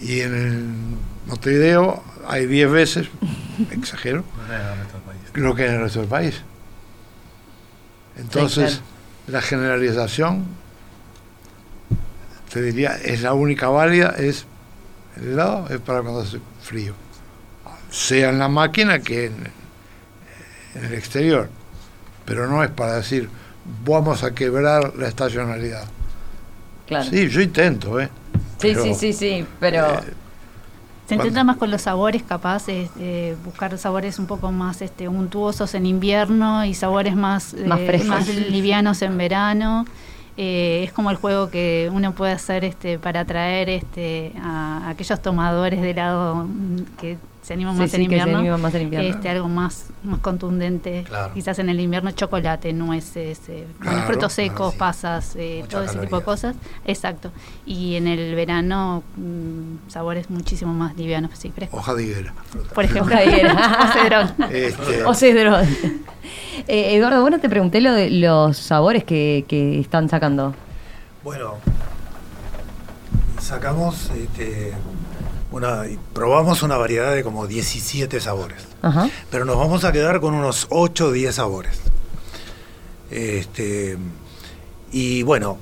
[0.00, 0.64] Y en el
[1.26, 3.08] Montevideo hay 10 veces,
[3.70, 4.24] exagero,
[5.34, 6.42] lo que hay en el resto del país.
[8.16, 8.84] Entonces, claro.
[9.28, 10.46] la generalización,
[12.54, 14.46] te diría, es la única válida, es
[15.16, 16.94] el helado es para cuando hace frío.
[17.90, 19.34] Sea en la máquina que en,
[20.76, 21.48] en el exterior.
[22.24, 23.28] Pero no es para decir,
[23.84, 25.82] vamos a quebrar la estacionalidad.
[26.86, 27.10] Claro.
[27.10, 28.08] Sí, yo intento, ¿eh?
[28.58, 30.14] Sí, Pero, sí, sí, sí, pero eh,
[31.08, 35.08] Se intenta más con los sabores, capaz, eh, eh, buscar sabores un poco más este,
[35.08, 38.08] untuosos en invierno y sabores más, Más eh, frescos.
[38.08, 39.86] más livianos en verano.
[40.36, 45.20] Eh, es como el juego que uno puede hacer este, para atraer este, a aquellos
[45.22, 48.38] tomadores de helado mm, que se animan Sí, más sí, en que se invierno.
[48.38, 49.08] animan más en invierno.
[49.10, 51.04] Este, algo más, más contundente.
[51.06, 51.34] Claro.
[51.34, 54.78] Quizás en el invierno chocolate, nueces, eh, bueno, frutos claro, secos, sí.
[54.78, 56.56] pasas, eh, todo ese tipo de cosas.
[56.86, 57.30] Exacto.
[57.66, 61.80] Y en el verano, mm, sabores muchísimo más livianos, sí, frescos.
[61.80, 62.32] hoja de higuera.
[62.74, 63.54] Por ejemplo, Hoja de higuera.
[63.84, 64.34] o cedrón.
[64.50, 65.66] Este, O cedrón.
[66.66, 70.54] Eh, Eduardo, bueno, te pregunté lo de los sabores que, que están sacando.
[71.22, 71.54] Bueno,
[73.38, 74.72] sacamos, este,
[75.54, 75.82] una,
[76.12, 79.08] probamos una variedad de como 17 sabores, Ajá.
[79.30, 81.80] pero nos vamos a quedar con unos 8 o 10 sabores.
[83.10, 83.96] Este,
[84.92, 85.58] y bueno,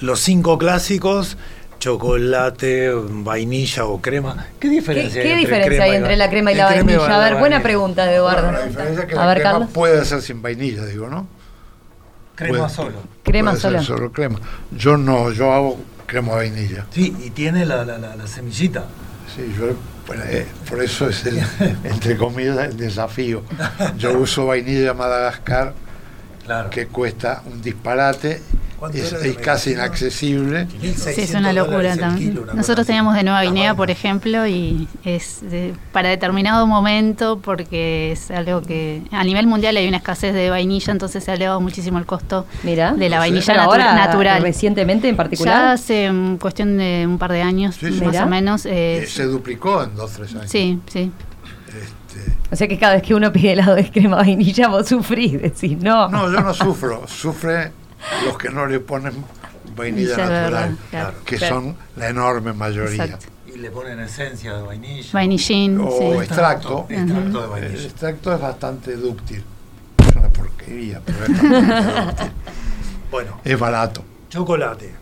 [0.00, 1.36] los cinco clásicos,
[1.78, 4.46] chocolate, vainilla o crema.
[4.58, 7.16] ¿Qué ¿Qué, diferencia qué hay entre diferencia hay entre la crema y la vainilla?
[7.16, 8.42] A ver, buena pregunta, Eduardo.
[8.48, 9.70] Bueno, la diferencia es que A la ver, crema Carlos.
[9.72, 11.26] puede ser sin vainilla, digo, ¿no?
[12.34, 12.92] Crema Puede- solo.
[13.22, 13.82] Crema puede ser sola.
[13.82, 14.38] solo crema.
[14.72, 16.86] Yo no, yo hago crema de vainilla.
[16.90, 18.84] Sí, y tiene la, la, la- la semillita.
[19.34, 19.74] Sí, yo,
[20.06, 21.38] bueno, eh, por eso es el,
[21.84, 23.42] entre comillas, el desafío.
[23.98, 25.74] Yo uso vainilla Madagascar,
[26.44, 26.70] Claro.
[26.70, 28.55] que cuesta un disparate, ¿Cuánto
[28.92, 30.66] es, casi inaccesible.
[30.96, 32.38] Sí, es una locura también.
[32.54, 38.30] Nosotros teníamos de Nueva Guinea, por ejemplo, y es de- para determinado momento, porque es
[38.30, 41.98] algo que a nivel mundial hay una escasez de vainilla, entonces se ha elevado muchísimo
[41.98, 42.92] el costo Mira.
[42.92, 43.30] de la No sé.
[43.30, 44.42] vainilla natu- ahora, natural.
[44.42, 45.64] recientemente en Ya particular.
[45.68, 48.00] hace mm, cuestión de un par de años, Sí, sí.
[48.04, 48.24] más Mirá.
[48.24, 48.66] o menos.
[48.66, 50.50] eh, Eh, se duplicó en dos, tres años.
[50.50, 51.10] sí, sí.
[51.68, 55.40] Este, O sea que cada vez que uno pide helado de crema vainilla, vos sufrís,
[55.40, 56.08] decís, no.
[56.08, 57.72] no, yo no sufro, sufre
[58.24, 59.12] los que no le ponen
[59.76, 61.14] vainilla natural, claro.
[61.24, 61.54] que Claro.
[61.56, 63.04] son la enorme mayoría.
[63.04, 63.26] Exacto.
[63.54, 65.08] Y le ponen esencia de vainilla.
[65.12, 66.04] Vainillín, O sí.
[66.18, 66.86] extracto.
[66.88, 67.82] Extracto de El vainilla.
[67.84, 69.44] extracto es bastante dúctil.
[70.08, 72.30] Es una porquería, pero es bastante dúctil.
[73.10, 74.04] Bueno, Es barato.
[74.30, 74.92] chocolate.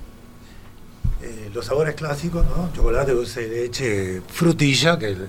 [1.23, 2.71] Eh, los sabores clásicos, ¿no?
[2.75, 5.29] Chocolate, dulce de leche, frutilla, que el-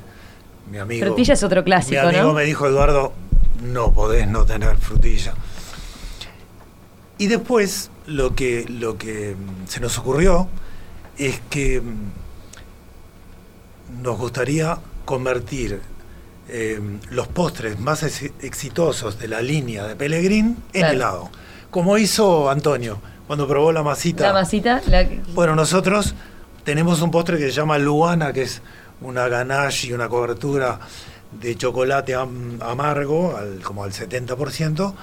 [0.69, 1.05] mi amigo.
[1.05, 2.33] Frutilla es otro Mi clásico, amigo ¿no?
[2.33, 3.13] me dijo, Eduardo,
[3.63, 5.33] no podés no tener frutilla.
[7.17, 10.47] Y después lo que, lo que mm, se nos ocurrió
[11.17, 12.11] es que mm,
[14.03, 15.81] nos gustaría convertir
[16.49, 20.93] eh, los postres más ex- exitosos de la línea de Pellegrín en Claro.
[20.93, 21.29] helado.
[21.71, 24.23] Como hizo Antonio cuando probó la masita.
[24.27, 26.13] La masita, la- Bueno, nosotros
[26.63, 28.61] tenemos un postre que se llama Luana, que es
[29.01, 30.79] una ganache y una cobertura
[31.39, 34.93] de chocolate am- amargo, al- como al 70%,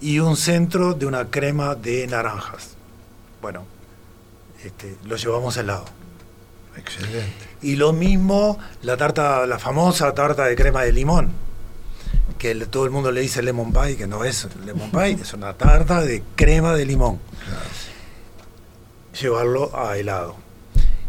[0.00, 2.70] y un centro de una crema de naranjas.
[3.42, 3.64] Bueno,
[4.64, 5.84] este, lo llevamos helado.
[6.76, 7.32] Excelente.
[7.62, 11.30] Y lo mismo la tarta, la famosa tarta de crema de limón,
[12.38, 15.32] que el- todo el mundo le dice lemon pie, que no es lemon pie, es
[15.34, 17.18] una tarta de crema de limón.
[19.20, 20.36] Llevarlo a helado.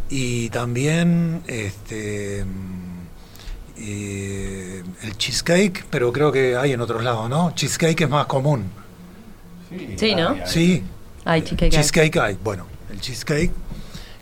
[0.09, 2.43] Y también este
[3.77, 7.51] eh, el cheesecake, pero creo que hay en otros lados, ¿no?
[7.53, 8.71] Cheesecake es más común.
[9.97, 10.35] Sí, ¿no?
[10.45, 10.83] Sí,
[11.25, 11.71] Ay, cheesecake.
[11.71, 12.37] Cheesecake hay.
[12.43, 13.51] Bueno, el cheesecake,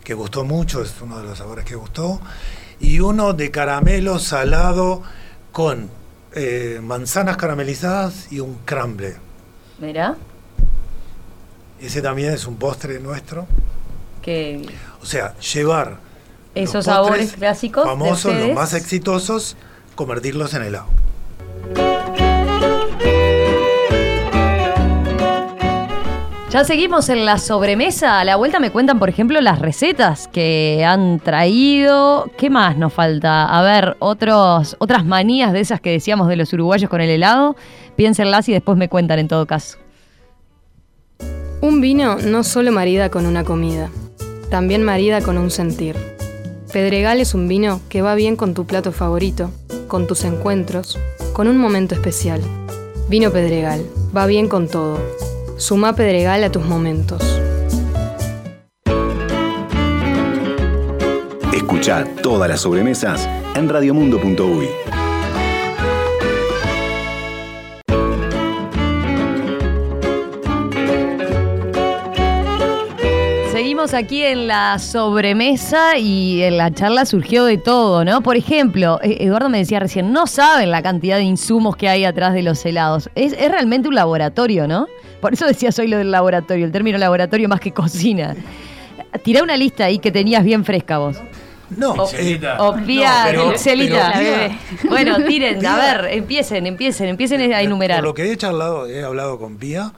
[0.04, 2.20] que gustó mucho, es uno de los sabores que gustó.
[2.80, 5.02] Y uno de caramelo salado
[5.52, 5.88] con
[6.34, 9.16] eh, manzanas caramelizadas y un crumble.
[9.78, 10.16] Mira.
[11.80, 13.46] Ese también es un postre nuestro.
[14.22, 14.66] Que
[15.00, 15.98] O sea, llevar
[16.54, 19.56] esos los sabores clásicos de famosos, los más exitosos,
[19.94, 20.88] convertirlos en helado.
[26.50, 28.20] Ya seguimos en la sobremesa.
[28.20, 32.30] A la vuelta me cuentan, por ejemplo, las recetas que han traído.
[32.38, 33.44] ¿Qué más nos falta?
[33.44, 37.54] A ver, otros, otras manías de esas que decíamos de los uruguayos con el helado.
[37.96, 39.76] Piénsenlas y después me cuentan en todo caso.
[41.60, 43.90] Un vino no solo marida con una comida,
[44.48, 45.96] también marida con un sentir.
[46.72, 49.50] Pedregal es un vino que va bien con tu plato favorito,
[49.86, 50.98] con tus encuentros,
[51.34, 52.40] con un momento especial.
[53.10, 53.84] Vino Pedregal,
[54.16, 54.98] va bien con todo.
[55.58, 57.20] Suma Pedregal a tus momentos.
[61.52, 64.68] Escucha todas las sobremesas en radiomundo.uy.
[73.50, 78.22] Seguimos aquí en la sobremesa y en la charla surgió de todo, ¿no?
[78.22, 82.04] Por ejemplo, eh, Eduardo me decía recién, no saben la cantidad de insumos que hay
[82.04, 83.10] atrás de los helados.
[83.16, 84.86] Es, es realmente un laboratorio, ¿no?
[85.20, 88.36] Por eso decía soy lo del laboratorio, el término laboratorio más que cocina.
[89.24, 91.16] Tirá una lista ahí que tenías bien fresca vos.
[91.76, 94.12] No, O Pía, pero- Pixelita.
[94.14, 94.58] pero Pía-
[94.88, 97.98] Bueno, tiren, a ver, empiecen, empiecen, empiecen a enumerar.
[97.98, 99.92] Por lo que he charlado, he hablado con Pía,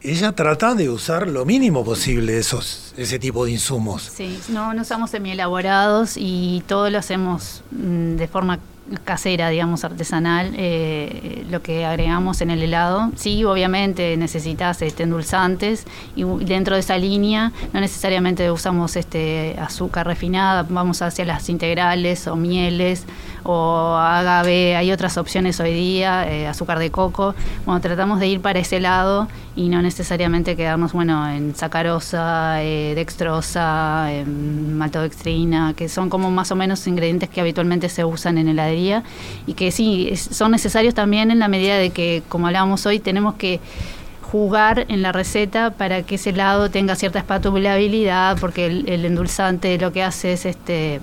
[0.00, 4.02] ella trata de usar lo mínimo posible esos, ese tipo de insumos.
[4.02, 8.60] Sí, no, no usamos semi-elaborados y todo lo hacemos mm, de forma
[9.04, 13.10] casera, digamos, artesanal, eh, lo que agregamos en el helado.
[13.16, 15.84] Sí, obviamente necesitas este, endulzantes
[16.16, 22.26] y dentro de esa línea no necesariamente usamos este azúcar refinada, vamos hacia las integrales
[22.26, 23.04] o mieles
[23.44, 27.34] o agave, hay otras opciones hoy día, eh, azúcar de coco.
[27.64, 32.92] Bueno, tratamos de ir para ese lado y no necesariamente quedarnos, bueno, en sacarosa, eh,
[32.94, 39.02] dextrosa, maltodextrina, que son como más o menos ingredientes que habitualmente se usan en heladería
[39.46, 43.34] y que sí, son necesarios también en la medida de que, como hablábamos hoy, tenemos
[43.34, 43.60] que
[44.30, 49.78] jugar en la receta para que ese helado tenga cierta espatulabilidad, porque el, el endulzante
[49.78, 51.00] lo que hace es este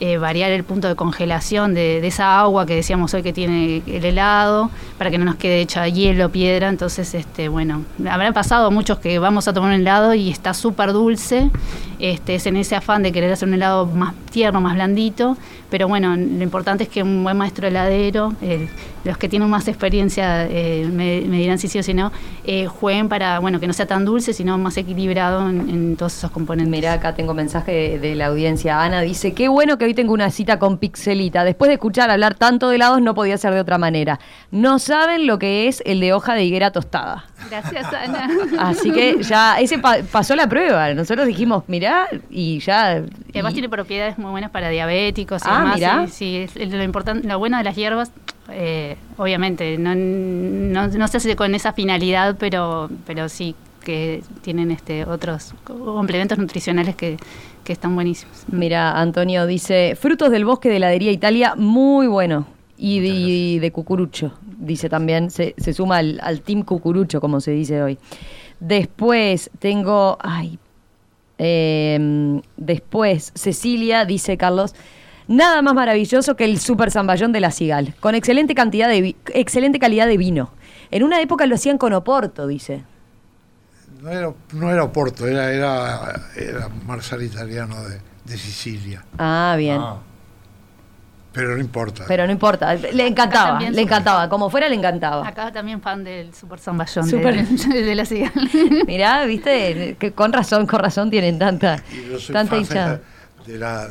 [0.00, 4.04] eh, variar el punto de congelación de, esa agua que decíamos hoy que tiene el
[4.04, 6.68] helado, para que no nos quede hecha hielo, piedra.
[6.68, 10.92] Entonces, este, bueno, habrán pasado muchos que vamos a tomar un helado y está súper
[10.92, 11.48] dulce.
[12.00, 15.36] Este, es en ese afán de querer hacer un helado más tierno, más blandito.
[15.70, 18.68] Pero bueno, lo importante es que un buen maestro heladero, eh,
[19.04, 22.12] los que tienen más experiencia eh, me, me dirán si sí o si no,
[22.68, 26.70] jueguen para bueno que no sea tan dulce, sino más equilibrado en, todos esos componentes.
[26.70, 28.82] Mirá, acá tengo mensaje de, de la audiencia.
[28.82, 31.44] Ana dice, qué bueno que hoy tengo una cita con Pixelita.
[31.44, 34.18] Después de escuchar hablar tanto de helados, no podía ser de otra manera.
[34.50, 37.24] No saben lo que es el de hoja de higuera tostada.
[37.50, 38.28] Gracias, Ana.
[38.58, 40.92] Así que ya, ese pa- pasó la prueba.
[40.94, 42.98] Nosotros dijimos, mirá, y ya...
[42.98, 45.74] Y además y- tiene propiedades muy buenas para diabéticos y Ah, demás.
[45.76, 46.06] mirá.
[46.08, 48.10] Sí, sí, lo importante, lo bueno de las hierbas,
[48.50, 53.54] eh, obviamente, no, no, no se hace con esa finalidad, pero, pero sí
[53.84, 57.16] que tienen este otros complementos nutricionales que,
[57.62, 58.44] que están buenísimos.
[58.48, 62.46] Mira, Antonio dice, frutos del bosque de heladería Italia, muy bueno.
[62.76, 67.40] Y de, y de cucurucho, dice también, se, se suma al, al team cucurucho, como
[67.40, 67.98] se dice hoy.
[68.58, 70.58] Después tengo, ay,
[71.38, 74.74] eh, después Cecilia, dice Carlos,
[75.28, 79.78] nada más maravilloso que el super zamballón de la Cigal, con excelente cantidad de excelente
[79.78, 80.50] calidad de vino.
[80.90, 82.82] En una época lo hacían con Oporto, dice.
[84.04, 89.02] No era, no era Oporto, era, era, era Marsal italiano de, de Sicilia.
[89.18, 89.80] Ah, bien.
[91.32, 92.04] Pero no importa.
[92.06, 95.26] Pero no importa, le encantaba, le encantaba, como fuera le encantaba.
[95.26, 98.30] Acá también fan del Super Zamballón Super- de, de la cigal.
[98.86, 103.00] Mirá, viste, que con razón, con razón tienen tanta, Y yo soy tanta fan hinchada.
[103.46, 103.88] de la,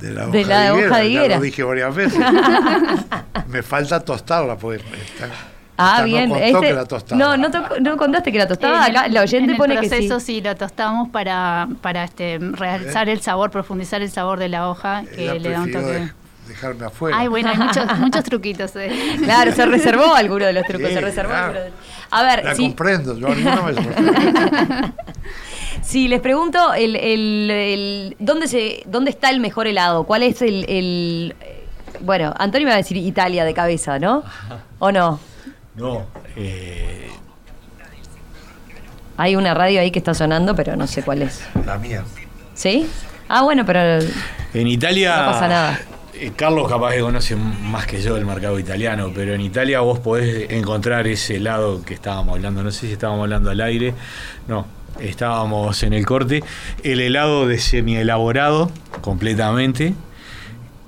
[0.00, 1.28] de la, De hoja, la de hoja higuera, de higuera.
[1.28, 2.18] Ya lo dije varias veces.
[3.48, 5.28] Me falta tostarla porque está,
[5.76, 6.28] Ah, bien.
[6.28, 7.18] No, contó este- que la tostaba.
[7.18, 8.52] no, no, to- no contaste que la el-
[8.96, 10.08] Acá la oyente en el pone que sí.
[10.20, 10.40] sí.
[10.40, 15.24] lo tostamos para, para este, realzar el sabor, profundizar el sabor de la hoja, que
[15.24, 15.84] Ella le da un toque.
[15.84, 16.12] de-
[16.48, 17.16] dejarme afuera.
[17.18, 18.76] Ay, bueno, hay muchos, muchos truquitos.
[18.76, 19.16] eh.
[19.24, 21.44] Claro, se reservó alguno de los trucos, Sí, se reservó claro.
[21.46, 21.72] alguno de-
[22.10, 23.72] A ver, La si, comprendo, yo a ninguno me
[25.82, 30.04] si les pregunto el, el- el- ¿dónde, se, ¿dónde está el mejor helado?
[30.04, 31.66] ¿Cuál es el, el- eh,
[32.00, 34.22] Bueno, Antonio me va a decir Italia de cabeza, ¿no?
[34.78, 35.18] ¿O no?
[35.76, 36.06] No,
[36.36, 37.08] eh,
[39.16, 41.42] Hay una radio ahí que está sonando, pero no sé cuál es.
[41.66, 42.04] La mía.
[42.54, 42.88] ¿Sí?
[43.28, 44.04] Ah, bueno, pero
[44.54, 45.16] en Italia.
[45.16, 45.80] No pasa nada.
[46.14, 49.98] eh, Carlos capaz que conoce más que yo el mercado italiano, pero en Italia vos
[49.98, 53.94] podés encontrar ese helado que estábamos hablando, no sé si estábamos hablando al aire,
[54.46, 54.66] no,
[55.00, 56.44] estábamos en el corte,
[56.84, 58.70] el helado de semi-elaborado
[59.00, 59.94] completamente,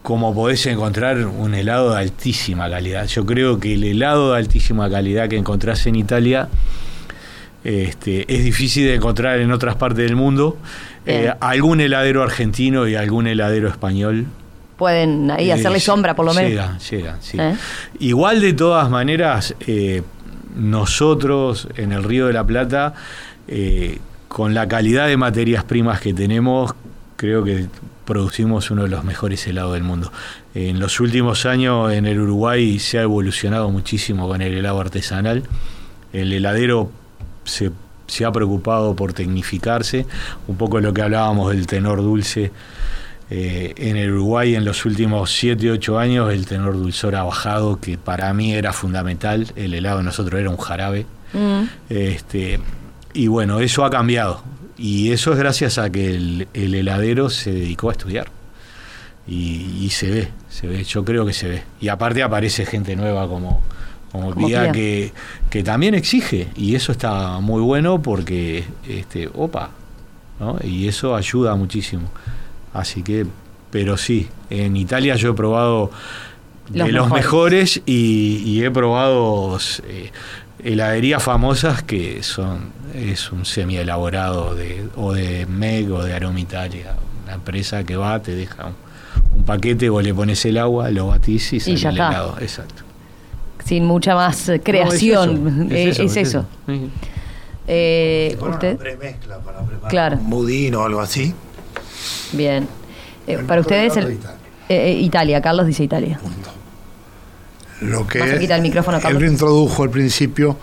[0.07, 3.09] como podés encontrar un helado de altísima calidad.
[3.09, 6.47] Yo creo que el helado de altísima calidad que encontrás en Italia
[7.65, 10.59] este, es difícil de encontrar en otras partes del mundo.
[11.07, 14.27] Eh, algún heladero argentino y algún heladero español
[14.77, 16.51] Pueden ahí eh, hacerle sombra, por lo menos.
[16.51, 17.37] Llega, llega, sí.
[17.41, 17.57] ¿Eh?
[17.99, 19.57] Igual de todas maneras,
[20.55, 22.95] nosotros en el Río de la Plata,
[24.29, 26.77] con la calidad de materias primas que tenemos,
[27.17, 27.67] creo que
[28.07, 30.11] producimos uno de los mejores helados del mundo.
[30.55, 35.43] En los últimos años en el Uruguay se ha evolucionado muchísimo con el helado artesanal.
[36.13, 36.91] El heladero
[37.45, 37.71] se,
[38.07, 40.07] se ha preocupado por tecnificarse,
[40.47, 42.53] un poco lo que hablábamos del tenor dulce.
[43.29, 47.81] Eh, en el Uruguay en los últimos 7, 8 años el tenor dulzor ha bajado,
[47.81, 49.53] que para mí era fundamental.
[49.57, 51.07] El helado de nosotros era un jarabe.
[51.33, 51.63] Mm.
[51.91, 52.61] Este,
[53.13, 54.43] y bueno, eso ha cambiado.
[54.79, 58.29] Y eso es gracias a que el, el heladero se dedicó a estudiar.
[59.29, 61.63] Y, y se ve, se ve, yo creo que se ve.
[61.81, 63.63] Y aparte aparece gente nueva como,
[64.13, 64.73] como, Como Pía Pía.
[64.73, 65.13] que,
[65.51, 66.49] que también exige.
[66.57, 69.71] Y eso está muy bueno porque, este, opa,
[70.39, 70.59] ¿no?
[70.63, 72.09] Y eso ayuda muchísimo.
[72.73, 73.27] Así que,
[73.71, 75.91] pero sí, en Italia yo he probado
[76.69, 77.77] de Los los mejores.
[77.77, 79.59] mejores y, y he probado
[79.89, 80.11] eh,
[80.63, 86.41] heladerías famosas que son es un semi elaborado de, o de MEG o de Aroma
[86.41, 86.95] Italia,
[87.25, 88.75] una empresa que va, te deja un,
[89.39, 92.09] un paquete, vos le pones el agua, lo batís y sale ya el está.
[92.09, 92.37] helado.
[92.41, 92.83] Exacto.
[93.65, 95.69] Sin mucha más eh, No, creación.
[95.73, 96.47] Eh, es eso, es eso.
[96.67, 96.91] Sí.
[97.69, 98.71] Eh, ¿Usted?
[98.75, 100.17] una premezcla para preparar Claro.
[100.19, 101.35] un budín o algo así.
[102.33, 102.69] Bien.
[103.27, 104.19] Eh, para ustedes, el, eh,
[104.69, 106.19] eh, Italia, Carlos dice Italia.
[106.23, 106.51] Punto.
[107.81, 108.21] Lo que
[108.61, 109.23] micrófono, Carlos.
[109.23, 110.59] él introdujo al principio,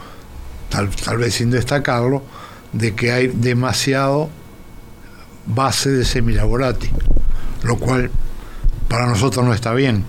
[0.70, 2.24] tal, tal vez sin destacarlo,
[2.72, 4.30] de que hay demasiado
[5.46, 6.90] base de semilaborati,
[7.64, 8.10] lo cual
[8.88, 10.06] para nosotros no está bien.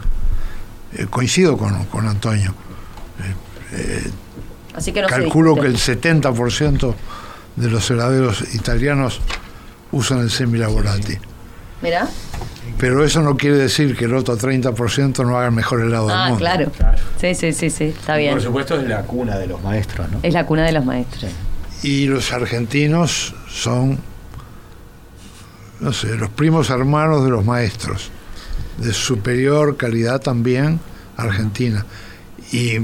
[0.96, 2.54] Eh, coincido con, con Antonio.
[4.74, 6.94] Así que no se Calculo que el 70%
[7.56, 9.20] de los heladeros italianos
[9.92, 11.16] usan el semilaborati.
[11.82, 12.08] Mirá.
[12.78, 16.16] Pero eso no quiere decir que el otro 30% no haga el mejor helado del
[16.16, 16.38] Ah, mundo.
[16.38, 16.70] claro.
[16.72, 16.98] Claro.
[17.20, 17.84] Sí, sí, sí, sí.
[17.84, 18.32] Está bien.
[18.32, 20.18] Por supuesto es la cuna de los maestros, ¿no?
[20.22, 21.30] Es la cuna de los maestros.
[21.82, 23.98] Y los argentinos son,
[25.80, 28.10] no sé, los primos hermanos de los maestros,
[28.78, 30.80] de superior calidad también
[31.16, 31.84] Argentina.
[32.52, 32.78] Y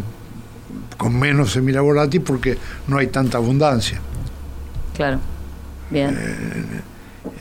[0.97, 4.01] con menos semilaborati porque no hay tanta abundancia.
[4.95, 5.19] Claro.
[5.91, 6.17] Bien.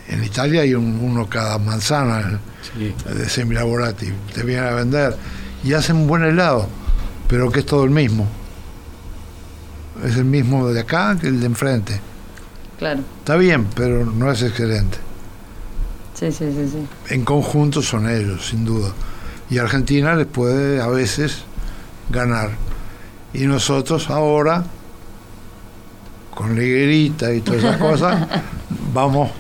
[0.10, 2.40] En Italia hay un- uno cada manzana
[2.76, 2.94] Sí.
[3.14, 5.16] de semilaborati, te vienen a vender
[5.64, 6.68] y hacen un buen helado,
[7.28, 8.28] pero que es todo el mismo.
[10.04, 12.00] Es el mismo de acá que el de enfrente.
[12.78, 13.02] Claro.
[13.20, 14.98] Está bien, pero no es excelente.
[16.14, 17.14] Sí, sí, sí, sí.
[17.14, 18.92] En conjunto son ellos, sin duda.
[19.50, 21.40] Y Argentina les puede a veces
[22.10, 22.52] ganar.
[23.34, 24.64] Y nosotros ahora,
[26.34, 28.28] con la higuerita y todas esas cosas,
[28.94, 29.32] vamos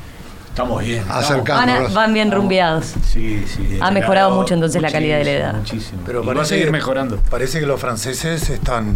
[0.60, 1.06] Estamos bien.
[1.08, 1.74] Acercando.
[1.84, 2.94] Van, van bien rumbeados.
[3.08, 3.76] Sí, sí.
[3.76, 5.58] el Ha mejorado mucho, entonces, la calidad del muchísimo, helado.
[5.60, 6.02] Muchísimo.
[6.06, 7.18] Pero Y va a seguir mejorando.
[7.30, 8.94] Parece que los franceses están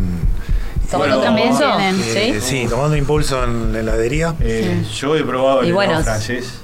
[0.92, 1.60] Tomando Bueno, también eso.
[1.78, 1.96] tienen.
[2.02, 2.42] eh, ¿Sí?
[2.42, 4.36] sí, tomando impulso en la heladería.
[4.42, 6.60] Eh, Yo he probado el bueno, francés.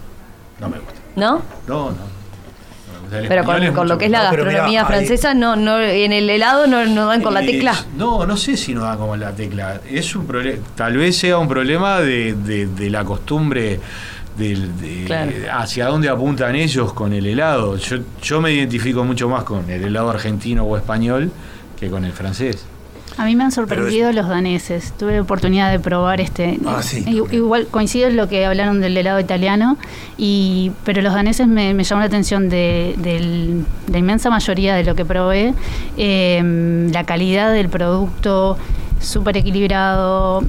[0.60, 0.94] No me gusta.
[1.16, 1.42] ¿No?
[1.66, 2.10] No, no.
[3.10, 5.80] Pero con, con lo que es la No, pero mirá, gastronomía hay- francesa, no, no,
[5.80, 7.74] en el helado no, no dan con la Eh, tecla.
[7.98, 9.80] No, no sé si no da como la tecla.
[9.90, 10.60] Es un problema.
[10.76, 13.80] Tal vez sea un problema de, de- de la costumbre
[14.40, 15.32] del- de, Claro.
[15.52, 17.76] hacia dónde apuntan ellos con el helado.
[17.78, 21.32] Yo, yo me identifico mucho más con el helado argentino o español
[21.80, 22.66] que con el francés.
[23.18, 24.94] A mí me han sorprendido los daneses.
[24.98, 26.58] Tuve la oportunidad de probar este.
[26.66, 27.04] Ah, sí.
[27.32, 29.78] Igual coincido en lo que hablaron del helado italiano,
[30.18, 32.96] y pero los daneses me, me llamó la atención de,
[33.92, 35.54] la inmensa mayoría de lo que probé.
[35.98, 38.58] eh, la calidad del producto,
[39.02, 40.42] súper equilibrado,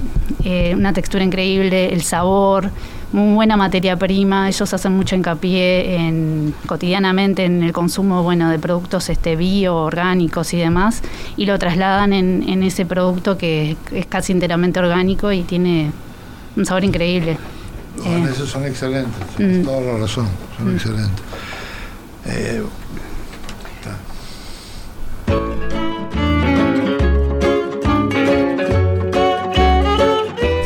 [0.45, 2.71] eh, una textura increíble, el sabor,
[3.13, 4.49] muy buena materia prima.
[4.49, 10.53] Ellos hacen mucho hincapié en cotidianamente en el consumo bueno de productos este bio, orgánicos
[10.55, 11.03] y demás,
[11.37, 15.91] y lo trasladan en, en ese producto que es casi enteramente orgánico y tiene
[16.57, 17.39] un sabor increíble.
[17.97, 19.65] Los Eh, son excelentes, mm.
[19.65, 20.75] toda la razón, son Mm.
[20.77, 21.25] excelentes.
[22.27, 22.63] Eh,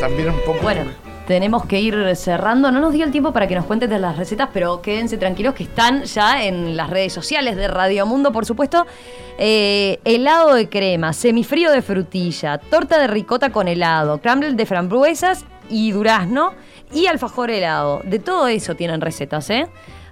[0.00, 0.58] también un poco...
[0.62, 0.82] Bueno,
[1.26, 2.70] tenemos que ir cerrando.
[2.70, 5.54] No nos dio el tiempo para que nos cuentes de las recetas, pero quédense tranquilos
[5.54, 8.86] que están ya en las redes sociales de Radio Mundo, por supuesto.
[9.38, 15.44] Eh, helado de crema, semifrío de frutilla, torta de ricota con helado, crumble de frambuesas
[15.68, 16.52] y durazno
[16.92, 18.00] y alfajor helado.
[18.04, 19.66] De todo eso tienen recetas, ¿eh?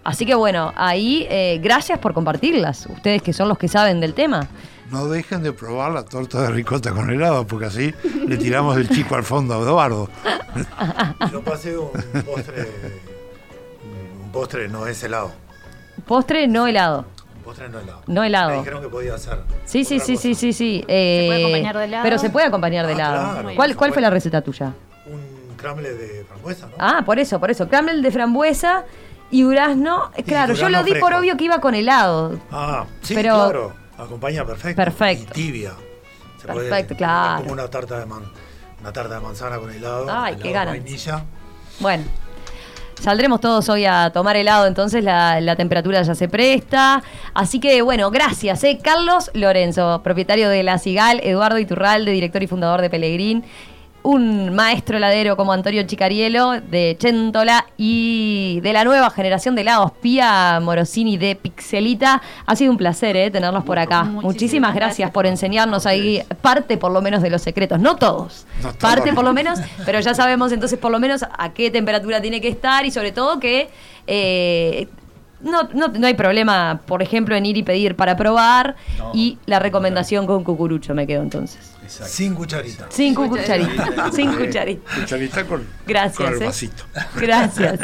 [0.05, 4.15] Así que bueno, ahí eh, gracias por compartirlas, ustedes que son los que saben del
[4.15, 4.49] tema.
[4.91, 7.95] No dejen de probar la torta de ricota con helado, porque así
[8.27, 10.09] le tiramos el chico al fondo a Eduardo.
[11.33, 11.91] Yo pasé un
[12.25, 12.69] postre.
[14.25, 15.33] Un postre no es helado.
[16.07, 17.07] Postre no helado.
[17.37, 18.03] Un postre no helado.
[18.07, 18.51] No helado.
[18.51, 19.39] Me dijeron que podía hacer.
[19.65, 20.85] Sí, sí, sí, sí, sí, sí.
[20.89, 22.03] Eh, puede acompañar de helado?
[22.05, 23.33] Pero se puede acompañar de Ah, helado.
[23.33, 23.51] claro.
[23.57, 24.73] ¿Cuál, ¿Cuál fue la receta tuya?
[25.07, 26.73] Un crumble de frambuesa, ¿no?
[26.79, 27.69] Ah, por eso, por eso.
[27.69, 28.85] Crumble de frambuesa
[29.33, 30.11] y durazno.
[30.15, 32.39] Eh, Y Claro, yo lo di por obvio que iba con helado.
[32.53, 33.73] Ah, sí, Pero- claro.
[33.99, 34.77] Acompaña perfecto.
[34.83, 35.33] Perfecto.
[35.33, 35.73] Y tibia.
[36.41, 37.43] Se puede Perfecto, claro.
[37.43, 38.23] Como una tarta de man,
[38.81, 40.07] una tarta de manzana con helado.
[40.11, 40.75] Ay, helado qué ganas.
[40.75, 41.25] Vainilla.
[41.79, 42.05] Bueno,
[43.01, 47.03] saldremos todos hoy a tomar helado, entonces la, la temperatura ya se presta.
[47.35, 48.79] Así que bueno, gracias, ¿eh?
[48.83, 53.45] Carlos Lorenzo, propietario de La Cigal, Eduardo Iturralde, director y fundador de Pelegrín.
[54.05, 59.93] Un maestro heladero como Antonio Chicarielo de Chéntola y de la nueva generación de helados,
[60.01, 62.21] Pía Morosini de Pixelita.
[62.45, 63.31] Ha sido un placer ¿eh?
[63.31, 64.03] tenerlos por acá.
[64.03, 65.11] Muchísimas Muchísimas gracias, gracias.
[65.13, 67.79] por enseñarnos ahí parte por lo menos de los secretos.
[67.79, 68.77] No todos, No todos.
[68.79, 72.41] parte por lo menos, pero ya sabemos entonces por lo menos a qué temperatura tiene
[72.41, 73.71] que estar y sobre todo que
[74.09, 74.89] eh,
[75.43, 79.11] no, no, no hay problema, por ejemplo, en ir y pedir para probar No.
[79.15, 81.73] y la recomendación con cucurucho me quedo entonces.
[81.83, 82.13] Exacto.
[82.13, 82.87] Sin cucharita.
[82.91, 84.95] Sin cucharita, sin cucharita.
[85.01, 86.47] Cucharita con, Gracias, con el ¿eh?
[86.47, 86.85] vasito.
[87.21, 87.81] Gracias,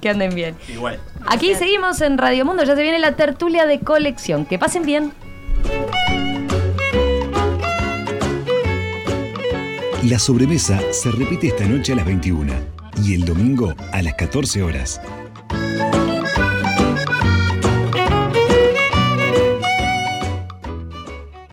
[0.00, 0.56] que anden bien.
[0.68, 0.98] Igual.
[1.26, 4.46] Aquí seguimos en Radio Mundo, ya se viene la tertulia de colección.
[4.46, 5.12] Que pasen bien.
[10.04, 12.52] La sobremesa se repite esta noche a las 21
[13.04, 15.00] y el domingo a las 14 horas